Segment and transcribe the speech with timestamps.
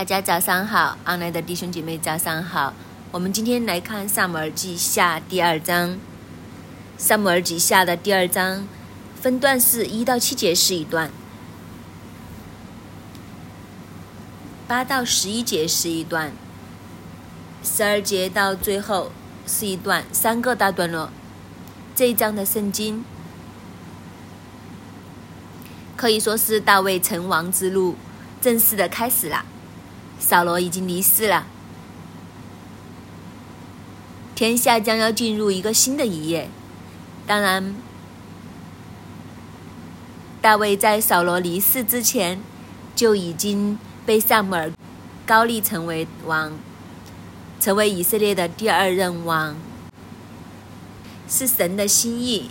[0.00, 2.72] 大家早上好，安来的弟兄姐妹早上好。
[3.10, 5.90] 我们今天来看《萨姆尔记下》第二章，
[6.96, 8.66] 《萨姆尔记下》的第二章
[9.20, 11.10] 分段是一到七节是一段，
[14.66, 16.32] 八到十一节是一段，
[17.62, 19.12] 十二节到最后
[19.46, 21.10] 是一段，三个大段落。
[21.94, 23.04] 这一章的圣经
[25.94, 27.96] 可以说是大卫成王之路
[28.40, 29.44] 正式的开始了。
[30.20, 31.46] 扫罗已经离世了，
[34.36, 36.48] 天下将要进入一个新的一页。
[37.26, 37.74] 当然，
[40.40, 42.40] 大卫在扫罗离世之前
[42.94, 44.70] 就已经被萨姆尔
[45.26, 46.52] 高立成为王，
[47.58, 49.56] 成为以色列的第二任王，
[51.28, 52.50] 是神的心意。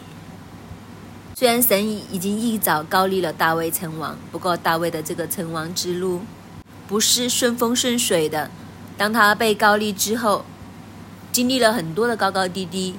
[1.35, 6.21] 虽然神已经一早高立了大卫成王，不过大卫的这个成王之路。
[6.89, 8.49] 不是顺风顺水的。
[8.97, 10.43] 当他被高丽之后，
[11.31, 12.95] 经历了很多的高高低低，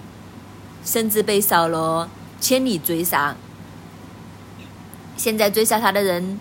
[0.85, 2.09] 甚至被扫罗
[2.41, 3.35] 千里追杀。
[5.17, 6.39] 现在追杀他的人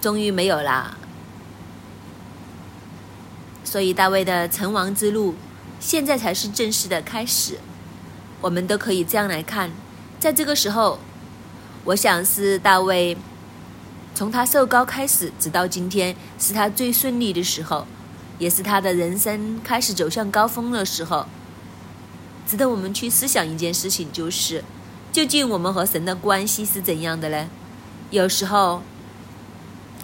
[0.00, 0.96] 终于没有啦，
[3.62, 5.36] 所以大卫的成王之路
[5.78, 7.58] 现在才是正式的开始。
[8.40, 9.70] 我们都可以这样来看，
[10.18, 10.98] 在这个时候，
[11.84, 13.16] 我想是大卫。
[14.18, 17.86] 从他受高开始，直到今天，是他最顺利的时候，
[18.40, 21.24] 也是他的人生开始走向高峰的时候。
[22.44, 24.64] 值得我们去思想一件事情，就是
[25.12, 27.48] 究竟我们和神的关系是怎样的呢？
[28.10, 28.82] 有时候，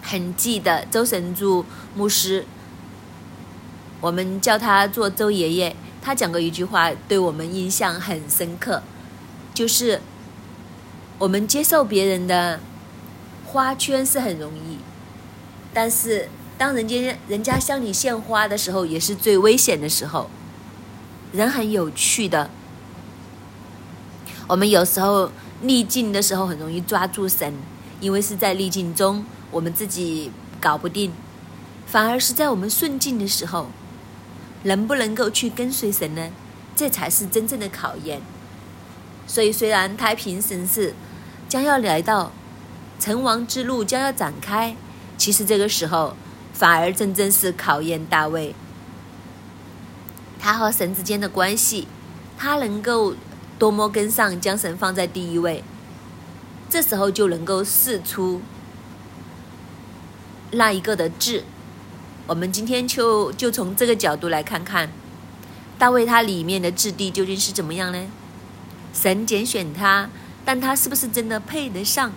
[0.01, 2.45] 很记得周神柱牧师，
[3.99, 8.81] 我们叫他做周爷爷，他讲过一句话，对我们印象很深刻，
[9.53, 9.99] 就是
[11.19, 12.61] 我们接受别人的。
[13.55, 14.79] 花圈是很容易，
[15.73, 20.29] 但是当人家人家向你献花的时候，也是最危险的时候。
[21.31, 22.49] 人很有趣的，
[24.47, 25.31] 我们有时候
[25.61, 27.53] 逆境的时候很容易抓住神，
[28.01, 31.13] 因为是在逆境中我们自己搞不定，
[31.85, 33.67] 反而是在我们顺境的时候，
[34.63, 36.29] 能不能够去跟随神呢？
[36.75, 38.21] 这才是真正的考验。
[39.25, 40.93] 所以，虽然太平盛世
[41.47, 42.33] 将要来到。
[42.99, 44.75] 成王之路将要展开，
[45.17, 46.15] 其实这个时候
[46.53, 48.55] 反而真正是考验大卫，
[50.39, 51.87] 他和神之间的关系，
[52.37, 53.15] 他能够
[53.59, 55.63] 多么跟上，将神放在第一位，
[56.69, 58.41] 这时候就能够试出
[60.51, 61.43] 那一个的智。
[62.27, 64.89] 我们今天就就从这个角度来看看，
[65.77, 68.07] 大卫他里面的质地究竟是怎么样呢？
[68.93, 70.09] 神拣选他，
[70.43, 72.13] 但他是不是真的配得上？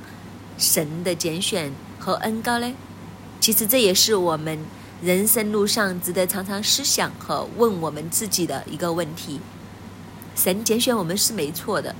[0.58, 2.74] 神的拣选和恩高呢？
[3.40, 4.58] 其实这也是我们
[5.00, 9.40] 人生路上值得常常思想和问我们自己的一个问题。
[10.34, 11.94] 神拣选我们是没错的。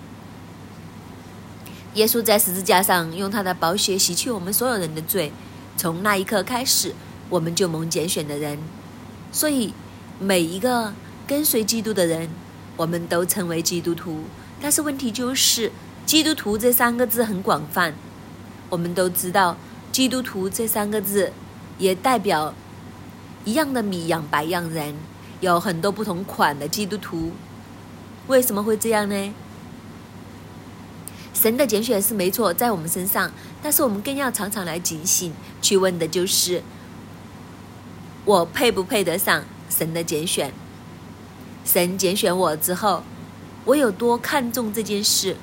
[1.94, 5.32] 耶稣在十字架上用他的宝血洗去我们所有人的罪，
[5.76, 6.94] 从那一刻开始，
[7.28, 8.58] 我们就蒙拣选的人。
[9.30, 9.72] 所以
[10.18, 10.92] 每一个
[11.26, 12.28] 跟随基督的人，
[12.76, 14.24] 我们都成为基督徒。
[14.60, 15.70] 但是问题就是，
[16.04, 17.94] 基督徒这三个字很广泛。
[18.70, 19.56] 我们都知道，
[19.90, 21.32] 基督徒这三个字，
[21.78, 22.54] 也代表
[23.44, 24.94] 一样的米养百样人，
[25.40, 27.32] 有很多不同款的基督徒。
[28.26, 29.34] 为什么会这样呢？
[31.32, 33.30] 神的拣选是没错，在我们身上，
[33.62, 36.62] 但是我们更要常常来警醒，去问的就是：
[38.24, 40.52] 我配不配得上神的拣选？
[41.64, 43.02] 神拣选我之后，
[43.64, 45.36] 我有多看重这件事？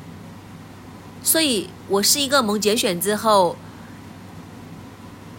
[1.26, 3.58] 所以，我是一个蒙拣选之后，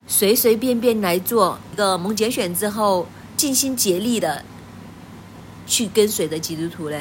[0.08, 4.44] 随随便便来做一个蒙拣选之后尽心竭力的
[5.64, 6.98] 去跟随的基督徒呢。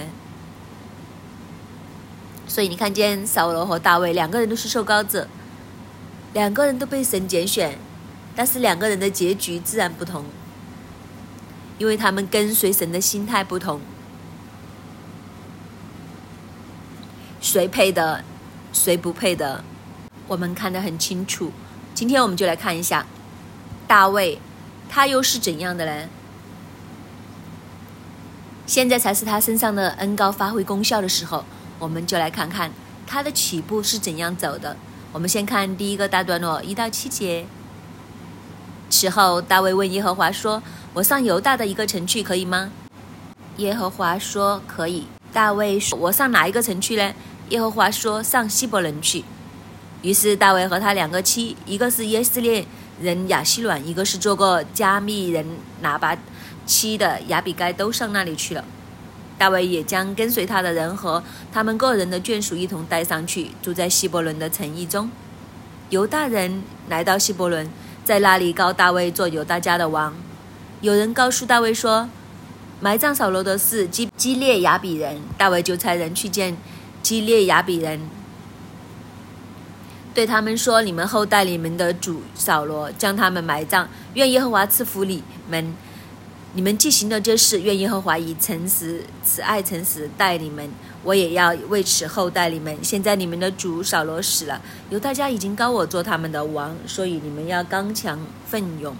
[2.47, 5.28] 所以，你看见扫罗和大卫两个人都是受膏者，
[6.34, 7.79] 两个人都被神拣选，
[8.35, 10.24] 但是两个人的结局自然不同，
[11.80, 13.81] 因为他们跟随神的心态不同，
[17.42, 18.24] 谁配的？
[18.75, 19.63] 谁不配的，
[20.27, 21.50] 我们看得很清楚。
[21.94, 23.06] 今天我们就来看一下
[23.88, 24.38] 大卫，
[24.89, 26.10] 他又是怎样的人？
[28.68, 31.45] 现在才是他身上的恩高发挥功效的时候。
[31.80, 32.72] 我们就来看看
[33.06, 34.75] 他的起步是怎样走的。
[35.12, 37.45] 我们先看第一个大段落，一到七节。
[38.89, 40.62] 此后，大卫问耶和华说
[40.94, 42.72] ：“我上犹大的一个城去，可以吗？”
[43.57, 47.13] 耶和华说：“可以。”大卫说：“我上哪一个城去呢？”
[47.50, 49.24] 耶和华说：“上希伯伦去。”
[50.01, 52.65] 于是大卫和他两个妻，一个是耶斯列
[53.01, 55.45] 人亚希卵，一个是做过加密人
[55.81, 56.18] 拿巴
[56.65, 58.63] 妻的亚比该，都上那里去了。
[59.38, 61.21] 大卫也将跟随他的人和
[61.51, 65.09] 他们个人的眷属一同带上去，住在希伯伦的城邑中。
[65.89, 67.69] 犹大人来到希伯伦，
[68.03, 70.15] 在那里告大卫做犹大家的王。
[70.81, 72.07] 有人告诉大卫说，
[72.80, 75.19] 埋葬扫罗的是基基列雅比人。
[75.38, 76.56] 大卫就差人去见
[77.06, 78.00] 基列雅比人，
[80.12, 83.88] 对他们说：“你们后代你们的主扫罗，将他们埋葬。
[84.16, 85.72] 愿耶和华赐福你们。”
[86.56, 90.68] 你们既行了这事，愿耶和华以诚实、慈爱、诚实待你们，
[91.04, 92.75] 我也要为此后代你们。
[92.81, 94.60] 现在你们的主扫罗死了，
[94.90, 98.96] 犹大家已经高我做他们的王，所以你们要刚强奋勇。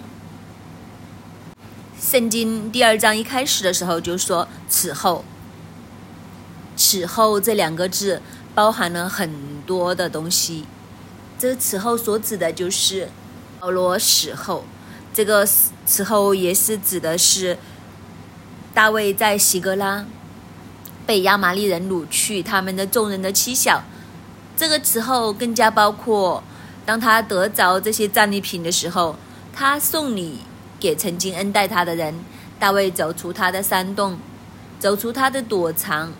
[2.00, 5.24] 圣经第二章一开始的时候就说“此后
[6.76, 8.20] ”，“此后”这两个字
[8.54, 10.64] 包含了很多的东西。
[11.38, 13.08] 这“此后”所指的就是
[13.58, 14.64] 保罗死后。
[15.12, 15.48] 这个
[15.86, 17.56] 此后也是指的是
[18.74, 20.04] 大卫在希格拉
[21.06, 23.82] 被亚玛利人掳去他们的众人的妻小。
[24.56, 26.42] 这个此后更加包括，
[26.84, 29.16] 当他得着这些战利品的时候，
[29.54, 30.40] 他送礼
[30.78, 32.14] 给曾经恩待他的人。
[32.58, 34.18] 大卫走出他的山洞，
[34.78, 36.10] 走出他的躲藏，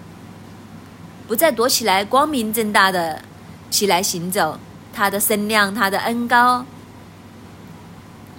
[1.27, 3.23] 不再躲起来，光明正大的
[3.71, 4.59] 起来行走。
[4.93, 6.65] 他的身量，他的恩高。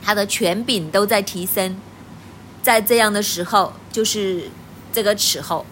[0.02, 1.76] 他的权柄都在提升，
[2.64, 4.50] 在这样的时候，就是
[4.94, 5.66] 这个时候。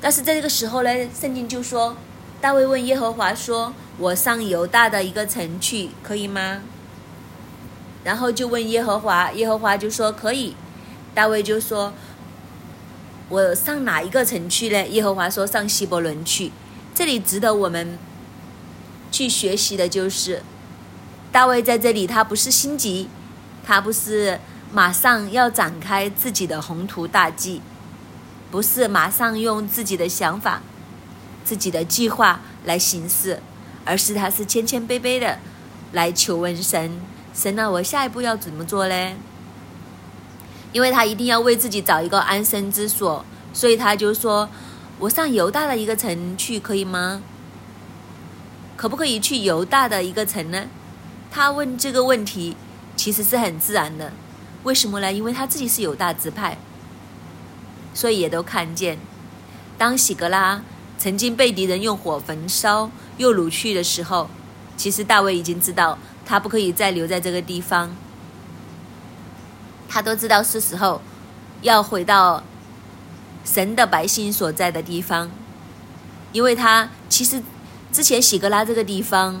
[0.00, 1.96] 但是在这个时候呢，圣经就说，
[2.40, 6.62] 大卫问耶和华说：“我上犹大的一个城去，可以吗？”
[8.04, 10.54] 然后就问耶和华，耶和华就说：“可以。”
[11.14, 11.92] 大卫就说
[13.28, 16.52] ：“我上哪一个城去呢？”耶和华说：“上希伯伦去。”
[16.94, 17.98] 这里值得我们
[19.10, 20.42] 去学习的就是，
[21.32, 23.08] 大卫在这里，他不是心急。
[23.66, 24.38] 他不是
[24.72, 27.62] 马上要展开自己的宏图大计，
[28.50, 30.60] 不是马上用自己的想法、
[31.42, 33.40] 自己的计划来行事，
[33.86, 35.38] 而是他是谦谦卑卑的
[35.92, 37.00] 来求问神：
[37.34, 39.16] 神啊，我下一步要怎么做嘞？
[40.74, 43.24] 因为他一定要为自己找一个安身之所，
[43.54, 44.50] 所以他就说
[45.00, 47.22] ：“我上犹大的一个城去，可以吗？
[48.76, 50.66] 可不可以去犹大的一个城呢？”
[51.32, 52.54] 他问这个问题。
[52.96, 54.12] 其实是很自然的，
[54.62, 55.12] 为什么呢？
[55.12, 56.56] 因为他自己是犹大支派，
[57.92, 58.98] 所以也都看见，
[59.76, 60.62] 当喜格拉
[60.96, 64.30] 曾经被敌人用火焚烧又掳去的时候，
[64.76, 67.94] 其实大卫已经知道他不可以再留在这个地方，
[69.88, 71.00] 他都知道是时候
[71.62, 72.42] 要回到
[73.44, 75.30] 神的百姓所在的地方，
[76.32, 77.42] 因为他其实
[77.92, 79.40] 之前喜格拉这个地方。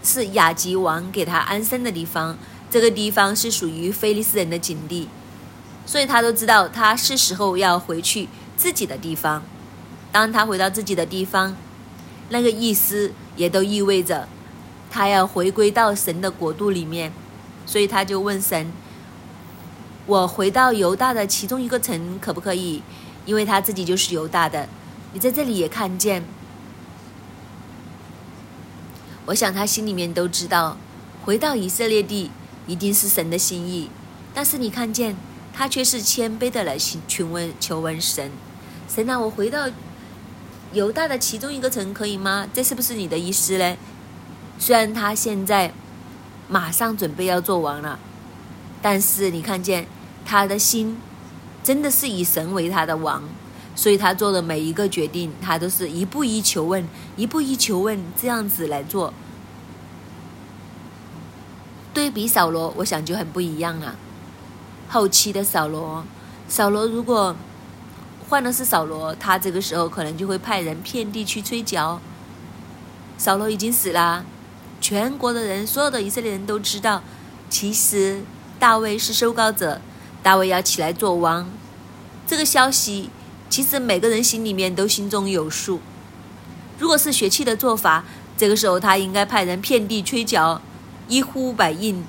[0.00, 2.38] 是雅吉王给他安身的地方，
[2.70, 5.08] 这个地方是属于菲利斯人的境地，
[5.84, 9.42] 所以他都知道他是时候要回去自己的地方。
[10.12, 11.56] 当他回到自己的地方，
[12.28, 14.28] 那个意思也都意味着
[14.88, 17.12] 他要回归到神的国度里面，
[17.66, 18.72] 所以他就问神
[20.08, 22.82] ：“我回到犹大的其中一个城可不可以？
[23.26, 24.66] 因为他自己就是犹大的。
[25.12, 26.24] 你在这里也看见。”
[29.26, 30.78] 我想他心里面都知道，
[31.22, 32.30] 回到以色列地
[32.66, 33.90] 一定是神的心意。
[34.32, 35.14] 但是你看见
[35.52, 38.32] 他却是谦卑的来询问求问神，
[38.88, 39.68] 神啊，我回到
[40.72, 42.48] 犹大的其中一个城可以吗？
[42.54, 43.76] 这是不是你的意思呢？
[44.58, 45.70] 虽然他现在
[46.48, 47.98] 马上准备要做王了，
[48.80, 49.86] 但是你看见
[50.30, 50.98] 他的心
[51.64, 53.22] 真的是以神为他的王，
[53.74, 59.14] 所以他做的每一个决定，他都是一步一求问，一步一求问这样子来做。
[61.94, 63.96] 对比扫罗，我想就很不一样了。
[64.86, 66.04] 后期的扫罗，
[66.46, 67.34] 扫罗如果
[68.28, 71.98] 换的是扫罗，他这个时候可能就会派人遍地去吹角。
[73.16, 74.26] 扫罗已经死了，
[74.78, 77.02] 全国的人，所有的以色列人都知道，
[77.48, 78.22] 其实
[78.58, 79.80] 大卫是收膏者，
[80.28, 81.48] 大卫要起来做王。
[82.26, 83.08] 这个消息，
[83.48, 85.80] 其实每个人心里面都心中有数。
[86.78, 88.04] 如果是血气的做法，
[88.36, 90.60] 这个时候他应该派人遍地吹角。
[91.08, 92.04] 一呼百应，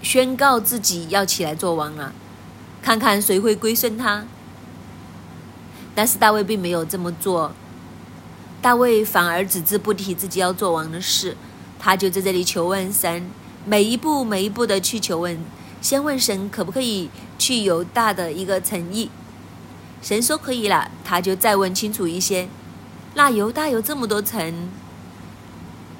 [0.00, 2.14] 宣告自己要起来做王了，
[2.80, 4.24] 看看谁会归顺他。
[5.94, 7.52] 但是大卫并没有这么做，
[8.62, 11.36] 大卫反而只字不提自己要做王的事，
[11.78, 13.28] 他就在这里求问神，
[13.68, 15.36] 每一步每一步的去求问，
[15.82, 19.10] 先问神可不可以去犹大的一个诚意，
[20.00, 22.48] 神说可以了，他就再问清楚一些。
[23.14, 24.68] 那犹大有这么多城，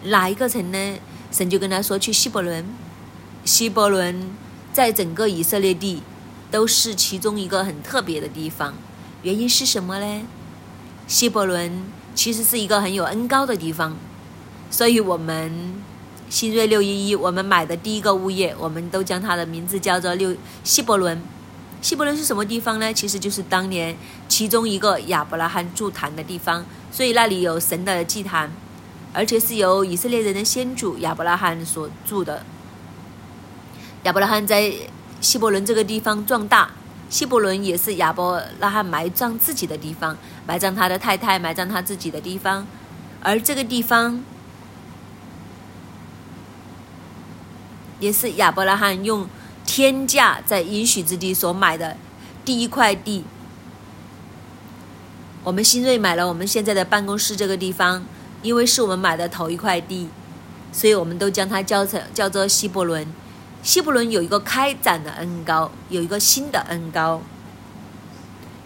[0.04, 0.99] 哪一个城呢？
[1.32, 2.64] 神就跟他说去希伯伦。
[3.44, 4.30] 希伯伦
[4.73, 6.04] 在整个以色列地
[6.52, 8.75] 都是其中一个很特别的地方。
[9.23, 10.23] 原因是什么呢？
[11.08, 11.82] 希伯伦
[12.14, 13.96] 其实是一个很有恩高的地方，
[14.70, 15.75] 所以我们
[16.28, 21.21] 新锐六一一我们买的第一个物业，我们都将它的名字叫做六希伯伦。
[21.80, 22.92] 希伯伦是什么地方呢？
[22.92, 23.97] 其实就是当年
[24.28, 28.50] 其中一个亚伯拉罕筑坛的地方，所以那里有神的祭坛，
[29.12, 32.45] 而且是由以色列人的先祖亚伯拉罕所住的。
[34.02, 34.73] 亚伯拉罕在
[35.21, 36.71] 希伯伦这个地方壮大，
[37.09, 40.16] 希伯伦也是亚伯拉罕埋葬自己的地方，
[40.47, 42.66] 埋葬他的太太，埋葬他自己的地方，
[43.23, 44.25] 而这个地方
[48.00, 49.28] 也是亚伯拉罕用。
[49.68, 51.96] 天价在应许之地所买的
[52.44, 53.24] 第一块地，
[55.42, 58.04] 我们新锐买了我们现在的办公室这个地方，
[58.42, 60.08] 因为是我们买的头一块地，
[60.70, 63.04] 所以我们都将它叫成叫做希伯伦。
[63.64, 67.20] 希伯伦有一个开展的恩高，有一个新的恩高，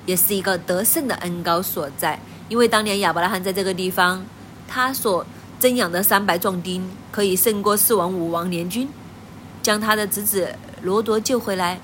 [0.05, 2.21] 也是一个得胜的恩高所在。
[2.51, 4.27] 因为当年亚伯拉罕在这个地方，
[4.69, 5.25] 他所
[5.59, 8.87] 增养的三百壮丁可以胜过四王五王联军，
[9.63, 10.55] 将他的侄子。
[10.83, 11.79] 罗夺救回来，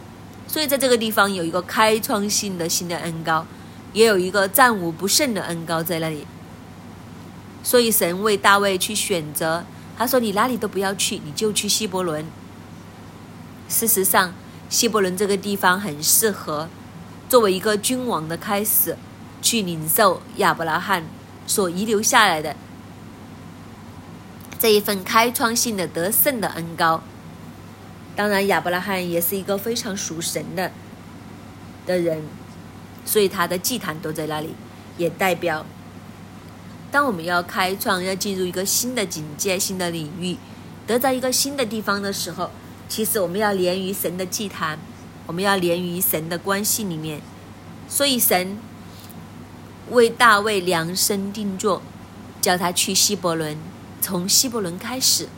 [0.49, 3.47] 所以在这个地方有一个开创性的新的恩高，
[3.93, 6.27] 也有一个战无不胜的恩高在那里。
[7.63, 9.67] 所以神为大卫去选择，
[9.99, 12.25] 他说：“你哪里都不要去，你就去希伯伦。”
[13.69, 14.33] 事实上，
[14.71, 16.71] 希伯伦这个地方很适合
[17.29, 18.97] 作为一个君王的开始，
[19.43, 21.05] 去领受亚伯拉罕
[21.47, 22.57] 所遗留下来的
[24.59, 27.03] 这一份开创性的得胜的恩高。
[28.17, 30.73] 当然，亚伯拉罕也是一个非常属神的
[31.85, 32.23] 的人，
[33.05, 34.55] 所以他的祭坛都在那里，
[34.97, 35.67] 也代表，
[36.91, 40.39] 当我们要开创、要进入一个新的境界、新的领域，
[40.87, 42.51] 得到一个新的地方的时候，
[42.89, 44.79] 其实我们要连于神的祭坛，
[45.27, 47.21] 我们要连于神的关系里面。
[47.87, 48.57] 所以神
[49.91, 51.83] 为大卫量身定做，
[52.41, 53.59] 叫他去希伯伦，
[54.01, 55.29] 从希伯伦开始。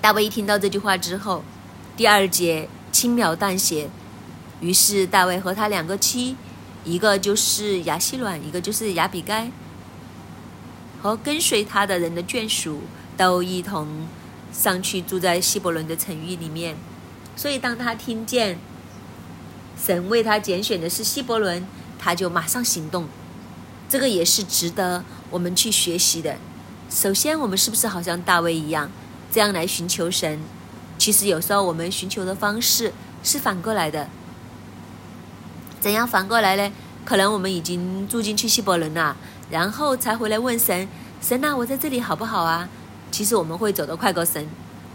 [0.00, 1.42] 大卫一听到这句话之后，
[1.96, 3.90] 第二节轻描淡写。
[4.60, 6.36] 于是大卫和他两个妻，
[6.84, 9.50] 一个就是亚希卵，一个就是亚比该，
[11.02, 12.80] 和跟随他的人的眷属，
[13.16, 14.08] 都一同
[14.52, 16.76] 上去住在希伯伦的城域里面。
[17.36, 18.58] 所以当他听见
[19.80, 21.66] 神为他拣选的是希伯伦，
[21.98, 23.06] 他就马上行动。
[23.88, 26.36] 这个也是值得我们去学习的。
[26.90, 28.90] 首先，我们是不是好像大卫一样？
[29.38, 30.40] 这样来寻求神，
[30.98, 32.92] 其实有时候我们寻求的方式
[33.22, 34.08] 是反过来的。
[35.78, 36.72] 怎样反过来呢？
[37.04, 39.16] 可能我们已经住进去希伯伦了，
[39.48, 40.88] 然后才回来问神
[41.22, 42.68] ：“神啊，我在这里好不好啊？”
[43.12, 44.44] 其实我们会走得快过神，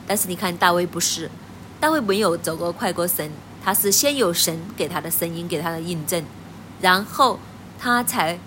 [0.05, 1.31] 但是你看大卫不是，
[1.79, 3.31] 大卫没有走过快过神，
[3.63, 6.21] 他是先有神给他的声音，给他的印证，
[6.81, 7.39] 然后
[7.79, 8.37] 他才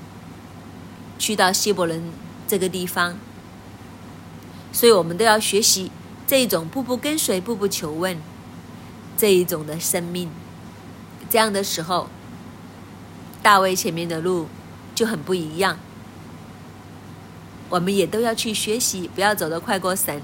[1.19, 2.13] 去到希伯伦
[2.47, 3.17] 这个地方。
[4.77, 5.91] 所以我们都要学习
[6.27, 8.21] 这一种步步跟随、步步求问
[9.17, 10.29] 这一种的生命。
[11.31, 12.11] 这样的时候，
[13.43, 14.49] 大卫前面的路
[14.95, 15.79] 就很不一样。
[17.71, 20.21] 我们也都要去学习，不要走得快过神，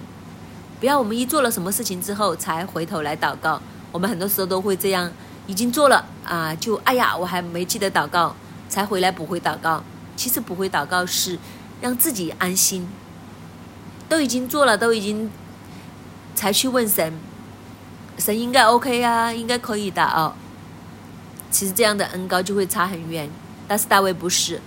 [0.78, 3.58] 不要我们一做了什么事情之后才回头来祷告。
[3.90, 5.10] 我们很多时候都会这样，
[5.46, 8.36] 已经做了啊，就哎呀，我还没记得祷告，
[8.68, 9.82] 才回来补回祷告。
[10.14, 11.38] 其实补回祷告是
[11.80, 12.86] 让自己安心。
[14.12, 15.30] 都已经做了，都已经
[16.34, 17.14] 才去问神，
[18.18, 20.34] 神应该 OK 啊，应该可以的哦。
[21.50, 23.30] 其实这样的恩高就会差很远，
[23.66, 24.60] 但是大卫不是，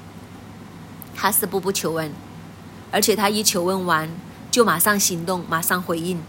[1.16, 2.12] 他是步步求问，
[2.92, 4.10] 而且他一求问完
[4.50, 6.20] 就马上行动，马上回应。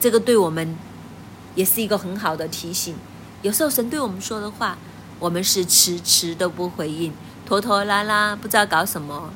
[0.00, 0.74] 这个对我们
[1.54, 2.96] 也是一个很好的提醒。
[3.42, 4.78] 有时候神对我们说的话，
[5.18, 7.12] 我们是迟迟都不回应，
[7.44, 9.30] 拖拖拉拉，不知道搞什么。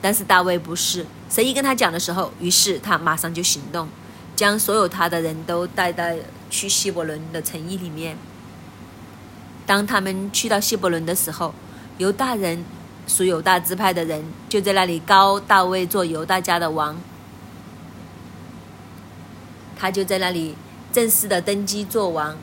[0.00, 1.04] 但是大卫不是，
[1.34, 3.88] 神医跟他讲的时候，于是他马上就行动，
[4.36, 6.04] 将所有他的人都带到
[6.48, 8.16] 去希伯伦的城邑里面。
[9.66, 11.52] 当他们去到希伯伦的时候，
[11.98, 12.64] 犹大人
[13.08, 16.96] 属犹大支派的人就在那里高大卫做犹大家的王，
[19.76, 20.54] 他就在那里
[20.92, 22.36] 正式的登基做王。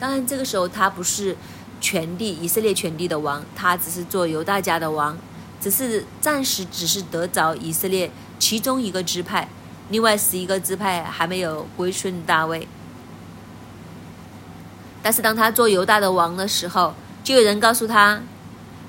[0.00, 1.36] 当然，这个时候他不是
[1.80, 5.16] 全地以色列全地的王，他只是做犹大家的王。
[5.60, 9.48] 只是暂时只是得着以色列其中一个支派，
[9.88, 12.68] 另外十一个支派还没有归顺大卫。
[15.02, 18.22] 但是当他做犹大的王的时候，就有人告诉他，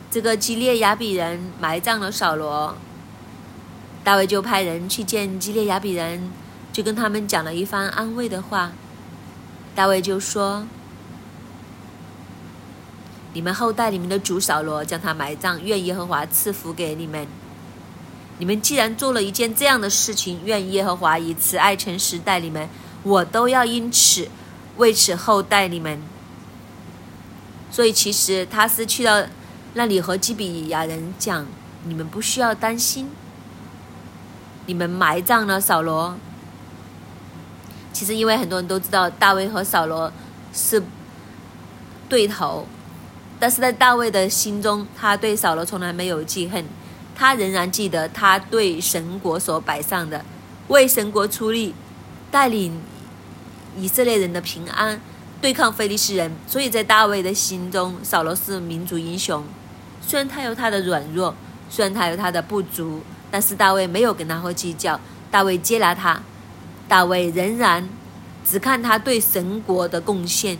[0.10, 2.76] 这个基列亚比人埋葬了扫罗，
[4.04, 6.32] 大卫就派人去见基列雅比人，
[6.72, 8.72] 就跟他们讲了一番安慰的话。
[9.76, 10.66] 大卫就说
[13.34, 17.28] ：“你们后代里面的主扫罗将他埋葬，愿耶和华赐福给你们。
[18.38, 22.68] 你们既然做了一件这样的事情，愿耶和华以慈爱诚实待你们，
[23.04, 24.28] 我都要因此
[24.78, 26.02] 为此后代你们。
[27.72, 29.26] 所以，其实他是去到
[29.74, 31.46] 那里和基比亚人讲：
[31.84, 33.10] 你们不需要担心，
[34.66, 36.18] 你们埋葬了扫罗。”
[37.92, 40.12] 其实，因为很多人都知道大卫和扫罗
[40.54, 40.84] 是
[42.10, 42.68] 对头，
[43.40, 46.66] 但是在大卫的心中，他对扫罗从来没有记恨，
[47.16, 50.24] 他仍然记得他对神国所摆上的
[50.68, 51.74] 为神国出力，
[52.30, 52.82] 带领
[53.78, 55.00] 以色列人的平安，
[55.42, 56.32] 对抗非利士人。
[56.46, 59.44] 所以在大卫的心中，扫罗是民族英雄。
[60.06, 61.34] 虽然他有他的软弱，
[61.70, 65.00] 虽然他有他的不足，但是大卫没有跟他会计较，
[65.32, 66.22] 大卫接纳他。
[66.88, 67.90] 大卫仍然
[68.46, 70.58] 只看他对神国的贡献，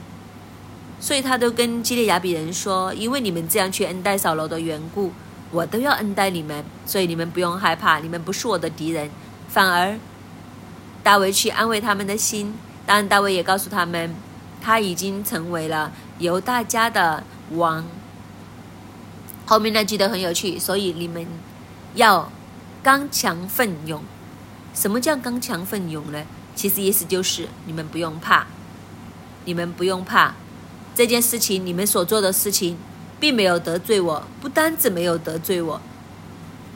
[1.00, 5.12] 所以他都跟基列雅比人说：“因为你们这样去恩待扫罗的缘故，
[5.56, 9.10] 我都要恩待你们，所以你们不用害怕，你们不是我的敌人。”
[9.48, 9.98] 反而
[11.02, 12.54] 大卫去安慰他们的心。
[12.86, 14.14] 当然，大卫也告诉他们，
[14.62, 17.86] 他已经成为了犹大家的王。
[19.46, 21.26] 后面那句都很有趣，所以你们
[21.94, 22.30] 要
[22.84, 24.04] 刚强奋勇。
[24.74, 26.26] 什么叫刚强奋勇呢？
[26.54, 28.48] 其实意思就是你们不用怕，
[29.46, 30.34] 你们不用怕
[30.94, 32.78] 这件事情，你们所做的事情
[33.20, 35.82] 并没有得罪我，不单止没有得罪我，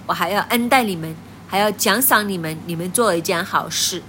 [0.08, 1.16] 我还要恩待你们，
[1.48, 4.02] 还要奖赏你们，你们做了一件好事，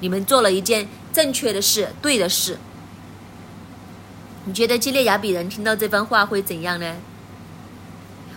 [0.00, 2.58] 你们做了一件正确的事，对的事。
[4.44, 6.96] 你觉得基列雅比人听到这番话会怎样呢？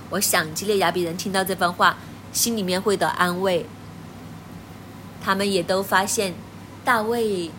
[0.10, 1.98] 我想基列雅比人听到这番话，
[2.34, 3.65] 心里面会得安慰。
[5.24, 6.34] 他们也都发现，
[6.84, 7.51] 大卫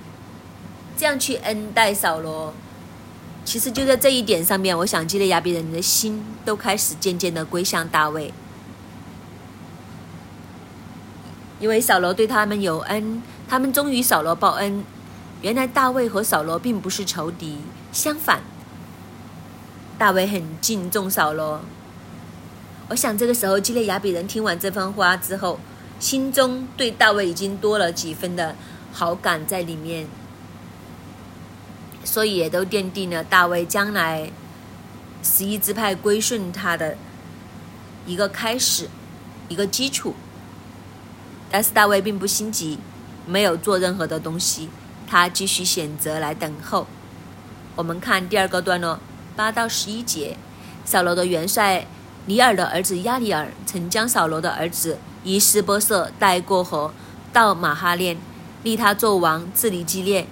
[0.97, 2.53] 这样去恩待扫罗，
[3.45, 8.33] 其实就在这一点上面，我想基列雅比人的心都开始渐渐的归向大卫，
[11.61, 14.85] 因为扫罗对他们有恩，他们终于扫罗报恩。
[15.43, 17.59] 原来大卫和扫罗并不是仇敌，
[17.93, 18.43] 相反，
[19.99, 21.61] 大卫很敬重扫罗。
[22.89, 25.59] 我想这个时候基列雅比人听完这番话之后。
[26.01, 28.57] 心中对大卫已经多了几分的
[28.93, 30.09] 好感在里面，
[32.05, 34.31] 所以也都奠定了大卫将来
[35.23, 36.97] 十一支派归顺他的
[38.07, 38.89] 一个开始，
[39.49, 40.15] 一个基础。
[41.51, 42.79] 但是大卫并不心急，
[43.27, 44.69] 没有做任何的东西，
[45.07, 46.87] 他继续选择来等候。
[47.77, 48.99] 我们看第二个段落
[49.37, 50.37] 八到十一节，
[50.85, 51.87] 扫罗的元帅
[52.27, 54.99] 尼尔的儿子亚里尔曾将扫罗的儿子。
[55.25, 56.93] 伊斯波瑟带过河，
[57.33, 58.17] 到马哈念，
[58.65, 60.27] 立他做王，治理基列、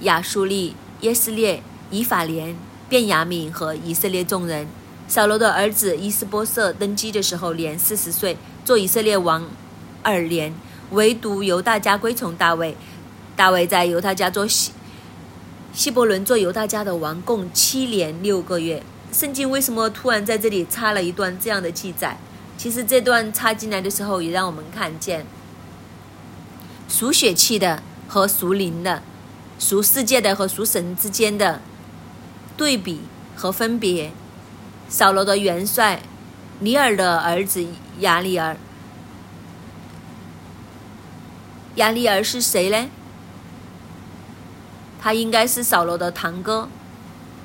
[0.00, 2.56] 亚述利、耶斯列、以法莲、
[2.88, 4.66] 便雅悯和以色列众人。
[5.06, 9.48] 扫罗的儿子伊斯波瑟登基的时候年四十岁，做以色列王
[10.02, 10.54] 二年，
[10.90, 12.76] 唯独犹大家归从大卫。
[13.34, 14.72] 大卫在犹大家做希
[15.72, 18.82] 希伯伦做犹大家的王，共七年六个月。
[19.12, 22.18] 圣经为什么突然在这里插了一段这样的记载？
[22.58, 25.24] 其实这段插进来的时候，也让我们看见
[26.88, 29.02] 属血气的和属灵的、
[29.58, 31.60] 属世界的和属神之间的
[32.56, 33.00] 对比
[33.36, 34.12] 和分别。
[34.88, 36.00] 扫罗的元帅
[36.60, 37.66] 尼尔的儿子
[38.00, 38.56] 亚利尔，
[41.74, 42.88] 亚利尔是谁呢？
[45.00, 46.68] 他应该是扫罗的堂哥。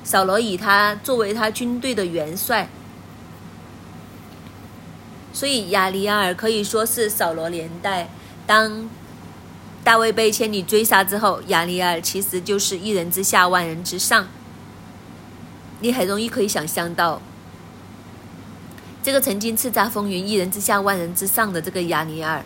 [0.02, 2.68] 扫罗以他作为他军队的元帅。
[5.32, 8.08] 所以亚利亚尔可以说是扫罗年代，
[8.46, 8.88] 当
[9.84, 14.26] 大卫被千里追杀之后，亚利亚尔其实就是一人之下万人之上。
[15.80, 17.20] 你很容易可以想象到，
[19.02, 22.44] 这个曾经叱咤风云、一人之下万人之上的这个亚利亚尔，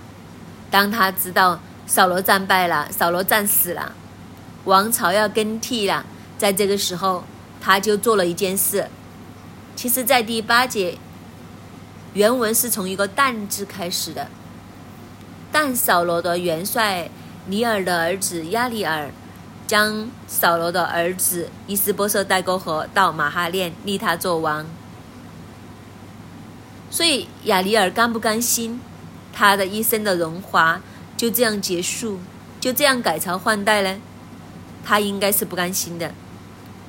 [0.69, 3.95] 当他知道扫罗战败了，扫罗战死了，
[4.65, 6.05] 王朝要更替了，
[6.37, 7.23] 在这个时候，
[7.61, 8.89] 他就做了一件事。
[9.77, 10.99] 其实，在第八节。
[12.15, 14.27] 原文是从一个“但”字开始的。
[15.53, 17.09] 但扫罗的元帅
[17.49, 19.11] 尼尔的儿子亚里尔，
[19.67, 24.67] 将扫罗的儿子伊斯波瑟带过河到马哈念，立他做王。
[26.91, 28.79] 所以亚里尔甘不甘心，
[29.33, 30.83] 他的一生的荣华
[31.17, 32.19] 就这样结束，
[32.61, 33.99] 就这样改朝换代呢？
[34.85, 36.13] 他应该是不甘心的，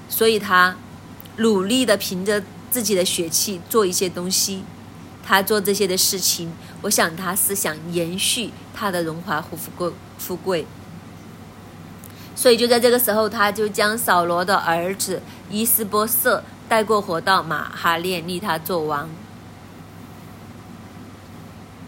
[0.10, 0.76] 所以他
[1.38, 4.66] 努力的凭着自己的血气做一些东西。
[5.26, 10.68] 他做这些的事情，我想他是想延续他的荣华富贵富贵。
[12.36, 19.10] 所以就在这个时候，他就将扫罗的儿子伊斯波瑟带过河到马哈列，立他做王。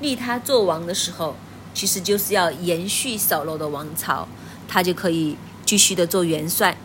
[0.02, 1.36] 立他做王的时候，
[1.74, 4.28] 其实就是要延续扫罗的王朝，
[4.68, 6.76] 他就可以继续的做元帅。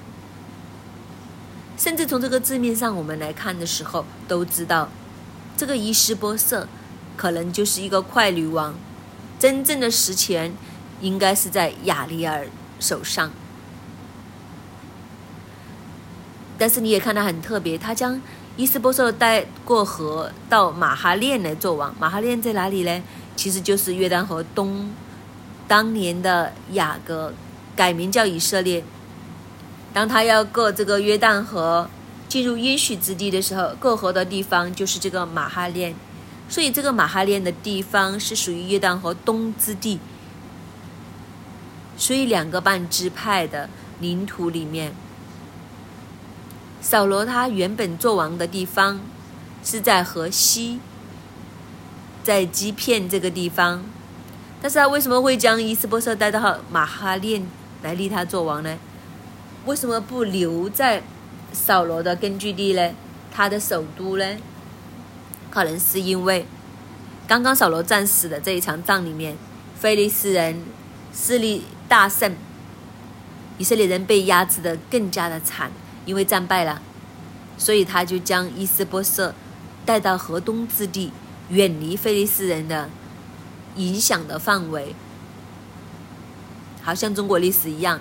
[1.78, 4.88] 甚至从这个字面上我们来看的时候，都知道
[5.56, 6.68] 这个伊斯波瑟
[7.16, 8.74] 可能就是一个快女王，
[9.38, 10.54] 真正的实权
[11.00, 12.46] 应该是在亚利尔
[12.80, 13.30] 手上。
[16.58, 18.20] 但是你也看他很特别，他将
[18.56, 21.94] 伊斯波瑟带过河到马哈练来做王。
[21.98, 23.02] 马哈练在哪里呢？
[23.36, 24.90] 其实就是约旦河东，
[25.68, 27.34] 当年的雅各
[27.76, 28.82] 改名叫以色列。
[29.92, 31.90] 当他要过这个约旦河
[32.28, 35.94] 进入应许之地的时候，过河的地方就是这个马哈练，
[36.48, 40.00] 所以这个马哈练的地方是属于约旦河东之地。
[41.96, 43.68] 所以两个半支派的
[44.00, 44.92] 领土里面，
[46.80, 49.00] 扫罗他原本做王的地方
[49.64, 50.78] 是在河西，
[52.22, 53.82] 在基片这个地方，
[54.60, 57.46] 但是他为什么会将伊斯波瑟带到马哈练
[57.82, 58.78] 来立他做王呢？
[59.64, 61.02] 为什么不留在
[61.52, 62.92] 扫罗的根据地呢？
[63.32, 64.36] 他的首都呢？
[65.50, 66.46] 可能是因为
[67.26, 69.36] 刚刚扫罗战死的这一场仗里面，
[69.78, 70.62] 菲利斯人
[71.12, 72.34] 势力大胜，
[73.58, 75.70] 以色列人被压制的更加的惨，
[76.04, 76.82] 因为战败了，
[77.56, 79.34] 所以他就将伊斯波瑟
[79.84, 81.12] 带到河东之地，
[81.50, 82.88] 远离菲利斯人的
[83.76, 84.94] 影响的范围，
[86.82, 88.00] 好像中国历史一样。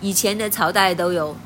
[0.00, 1.36] 以前的朝代都有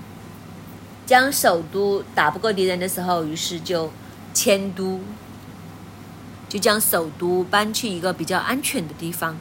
[1.06, 3.92] 将首都打不过敌人的时候，于是就
[4.34, 5.00] 迁都，
[6.48, 9.36] 就将首都搬去一个比较安全的地方。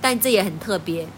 [0.00, 1.08] 但这也很特别，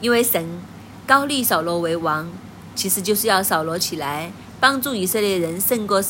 [0.00, 0.60] 因为神
[1.06, 2.30] 高立扫罗为王，
[2.74, 4.30] 其实就是要扫罗起来
[4.60, 6.02] 帮助以色列人胜过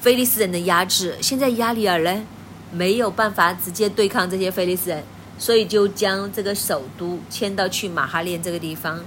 [0.00, 1.16] 菲利斯人的压制。
[1.20, 2.24] 现在亚里尔呢
[2.72, 5.04] 没有办法直接对抗这些菲利斯人，
[5.38, 9.00] 所以就将这个首都迁到去马哈练这个地方。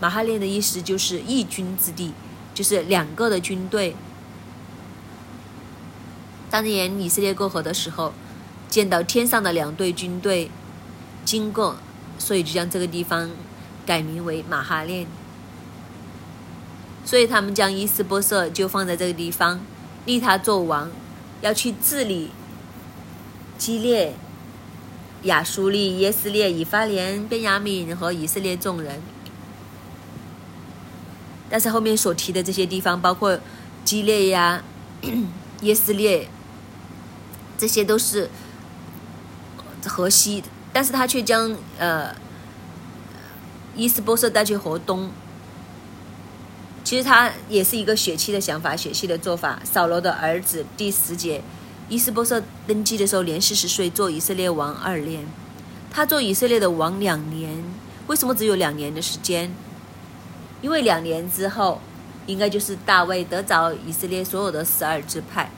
[0.00, 2.12] 马哈练的意思就是一军之地，
[2.54, 3.94] 就是两个的军队。
[6.50, 8.12] 当年以色列过河的时候，
[8.68, 10.50] 见到天上的两队军队
[11.24, 11.76] 经过，
[12.18, 13.30] 所以就将这个地方
[13.84, 15.06] 改名为马哈练。
[17.04, 19.60] 所以他们将伊斯波瑟就放在这个地方，
[20.06, 20.90] 立他做王，
[21.40, 22.30] 要去治理
[23.58, 24.14] 基列、
[25.24, 29.00] 亚苏利、耶斯列、以法莲、便雅悯和以色列众人。
[31.50, 33.38] 但是后面所提的这些地方，包括
[33.84, 34.62] 基列呀、
[35.60, 36.28] 耶斯列，
[37.58, 38.30] 这些都是
[39.84, 42.14] 河西，但是他却将呃
[43.76, 45.10] 伊斯波瑟带去河东。
[46.84, 49.60] 其实他也是一个血气的想法，血气的做法。
[49.64, 51.40] 扫罗的儿子第十节，
[51.88, 55.24] 伊斯波瑟登基的时候年四十岁，做以色列王二年。
[55.90, 57.62] 他做以色列的王两年，
[58.08, 59.54] 为什么只有两年的时间？
[60.60, 61.80] 因为两年之后，
[62.26, 65.50] 应该就是大卫得着以色列所有的十二支派，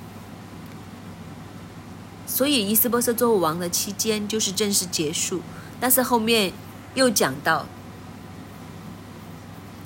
[2.35, 5.40] 所以伊斯波瑟做王的期间就是正式结束。
[5.79, 6.53] 但是后面
[6.97, 7.64] 又讲到，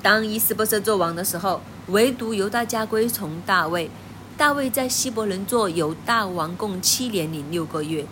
[0.02, 3.90] 当伊斯波瑟做王的时候，唯独犹大家归从大卫。
[4.38, 8.06] 大卫在希伯伦做犹大王共七年零六个月。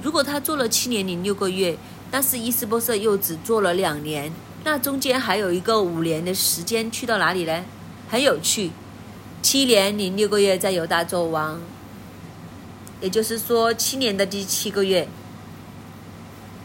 [0.00, 1.76] 如果他做了七年零六个月，
[2.08, 4.32] 但是伊斯波瑟又只做了两年。
[4.62, 7.64] 那中间还有一个五年的时间去到哪里呢？
[8.08, 8.70] 很有趣，
[9.42, 11.60] 七年零六个月在犹大做王，
[13.00, 15.08] 也就是说七年的第七个月，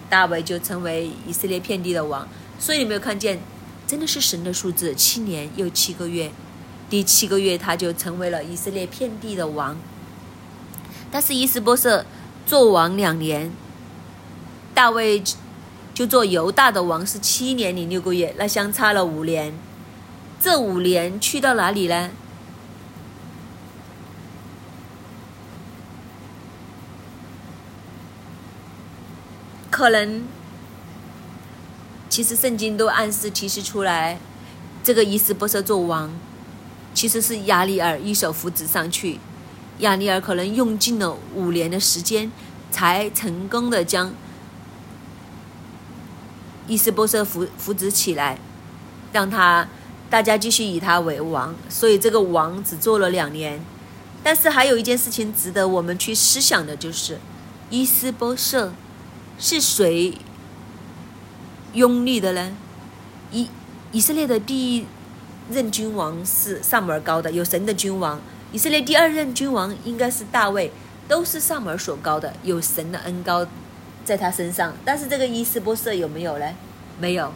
[0.09, 2.27] 大卫就成为以色列遍地的王。
[2.59, 3.39] 所以你没有看见，
[3.85, 6.31] 真的是神的数字，七年又七个月，
[6.89, 9.77] 第七个月他就成为了以色列遍地的王。
[11.11, 12.05] 但是伊斯波瑟
[12.45, 13.51] 做王两年，
[14.73, 15.23] 大卫。
[15.93, 19.53] 就做犹大的王是七年零六个月，那相差了五年。
[20.39, 22.09] 这五年去到哪里呢？
[29.81, 30.21] 可能，
[32.07, 34.19] 其实圣经都暗示提示出来，
[34.83, 36.11] 这个伊斯波瑟做王，
[36.93, 39.19] 其实是亚里尔一手扶植上去。
[39.79, 42.31] 亚里尔可能用尽了五年的时间，
[42.69, 44.13] 才成功的将。
[46.67, 48.37] 伊斯波瑟扶扶植起来，
[49.11, 49.67] 让他
[50.11, 53.59] 大家继续以他为王，所以这个王只做了两年，
[54.21, 57.17] 但是还有一件事情值得我们去思想的，就是
[57.71, 58.73] 伊斯波瑟
[59.41, 60.13] 是谁
[61.73, 62.51] 拥立的呢？
[63.31, 63.49] 以
[63.91, 64.85] 以色列的第一
[65.49, 68.21] 任君王是萨姆尔高的，有神的君王。
[68.51, 70.71] 以色列第二任君王应该是大卫，
[71.07, 73.47] 都是萨姆尔所高的，有神的恩高
[74.05, 74.75] 在他身上。
[74.85, 76.45] 但是这个伊斯波瑟有没有呢？
[76.99, 77.33] 没有，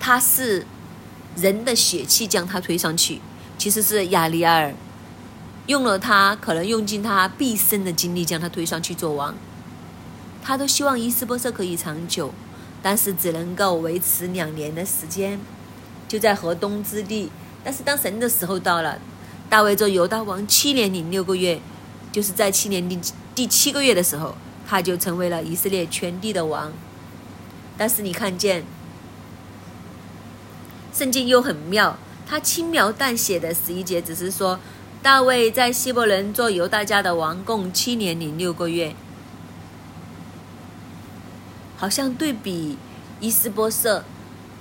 [0.00, 0.66] 他是
[1.36, 3.20] 人的血气将他推上去。
[3.56, 4.74] 其实是亚利尔
[5.66, 9.32] 用了他，可能用尽他毕生的精力将他推上去做王。
[10.46, 12.32] 他都希望伊斯波瑟可以长久，
[12.80, 15.40] 但是只能够维持两年的时间，
[16.06, 17.32] 就在河东之地。
[17.64, 18.96] 但是当神的时候到了，
[19.50, 21.60] 大卫做犹大王七年零六个月，
[22.12, 22.96] 就是在七年第
[23.34, 24.36] 第七个月的时候，
[24.68, 26.72] 他就成为了以色列全地的王。
[27.76, 28.64] 但是你看见，
[30.94, 31.98] 圣经又很妙。
[32.24, 34.60] 他轻描淡写的十一节只是说，
[35.02, 38.94] 大卫在希伯伦做犹大家的王，共七年零六个月。
[41.76, 42.76] 好像对比
[43.20, 44.04] 伊斯波瑟，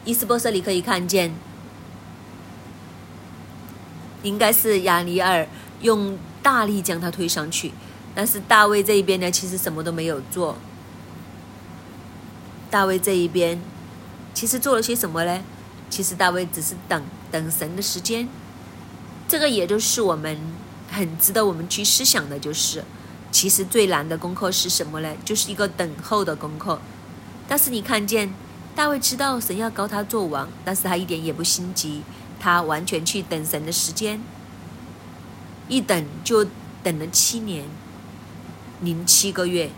[0.04, 1.34] 伊斯波瑟你可以看见，
[4.23, 5.47] 应该是亚尼尔
[5.82, 7.71] 用大力将他推上去，
[8.13, 10.58] 但是大卫这一边呢，其实什么都没有做。
[12.69, 13.60] 大卫这一边
[14.34, 15.41] 其实做了些什么呢？
[15.89, 17.04] 其实大卫只是等。
[17.32, 18.30] 等神的时间，
[19.28, 20.39] 这个也就是我们
[20.89, 22.82] 很值得我们去思想的，就是
[23.30, 25.13] 其实最难的功课是什么呢？
[25.25, 26.80] 就是一个等候的功课。
[27.47, 28.34] 但是你看见
[28.75, 32.01] 大卫知道神要高他做王，但是他一点也不心急，
[32.39, 34.19] 他完全去等神的时间，
[35.67, 36.45] 一等就
[36.84, 37.65] 等了七年
[38.81, 39.69] 零七个月，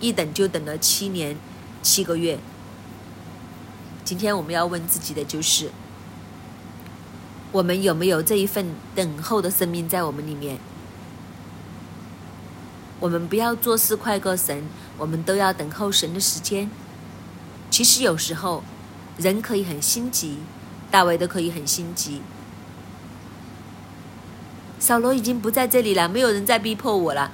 [0.00, 1.36] 一等就等了七年
[1.82, 2.38] 七个月。
[4.04, 5.70] 今天我们要问自己的就是。
[7.52, 10.58] 我们有没有这一份等候的生命在我们里面？
[13.00, 14.64] 我们不要做事快过神，
[14.98, 16.70] 我们都要等候神的时间。
[17.70, 18.62] 其实有时候
[19.16, 20.38] 人可以很心急，
[20.90, 22.22] 大卫都可以很心急。
[24.78, 27.32] 扫罗已经不在这里了，没有人再逼迫我了，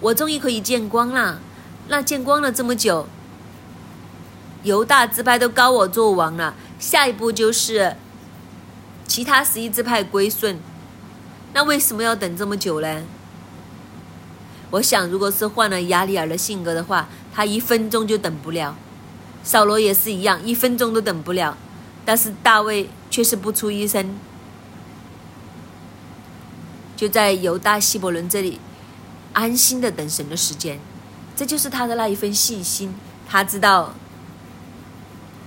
[0.00, 1.40] 我终于可以见光了。
[1.88, 3.06] 那见光了这么久，
[4.62, 7.96] 犹大支派都高我做王了，下一步就是。
[9.06, 10.58] 其他十一支派归顺，
[11.52, 13.02] 那为什么要等这么久呢？
[14.70, 18.76] 我想，如果是换了亚里尔的性格的话，他一分钟就等不了。
[19.42, 21.56] 扫罗也是一样，一分钟都等不了。
[22.04, 24.18] 但是大卫却是不出一声，
[26.96, 28.60] 就在犹大希伯伦这里
[29.32, 30.78] 安心的等神的时间。
[31.36, 32.94] 这就是他的那一份信心，
[33.28, 33.94] 他知道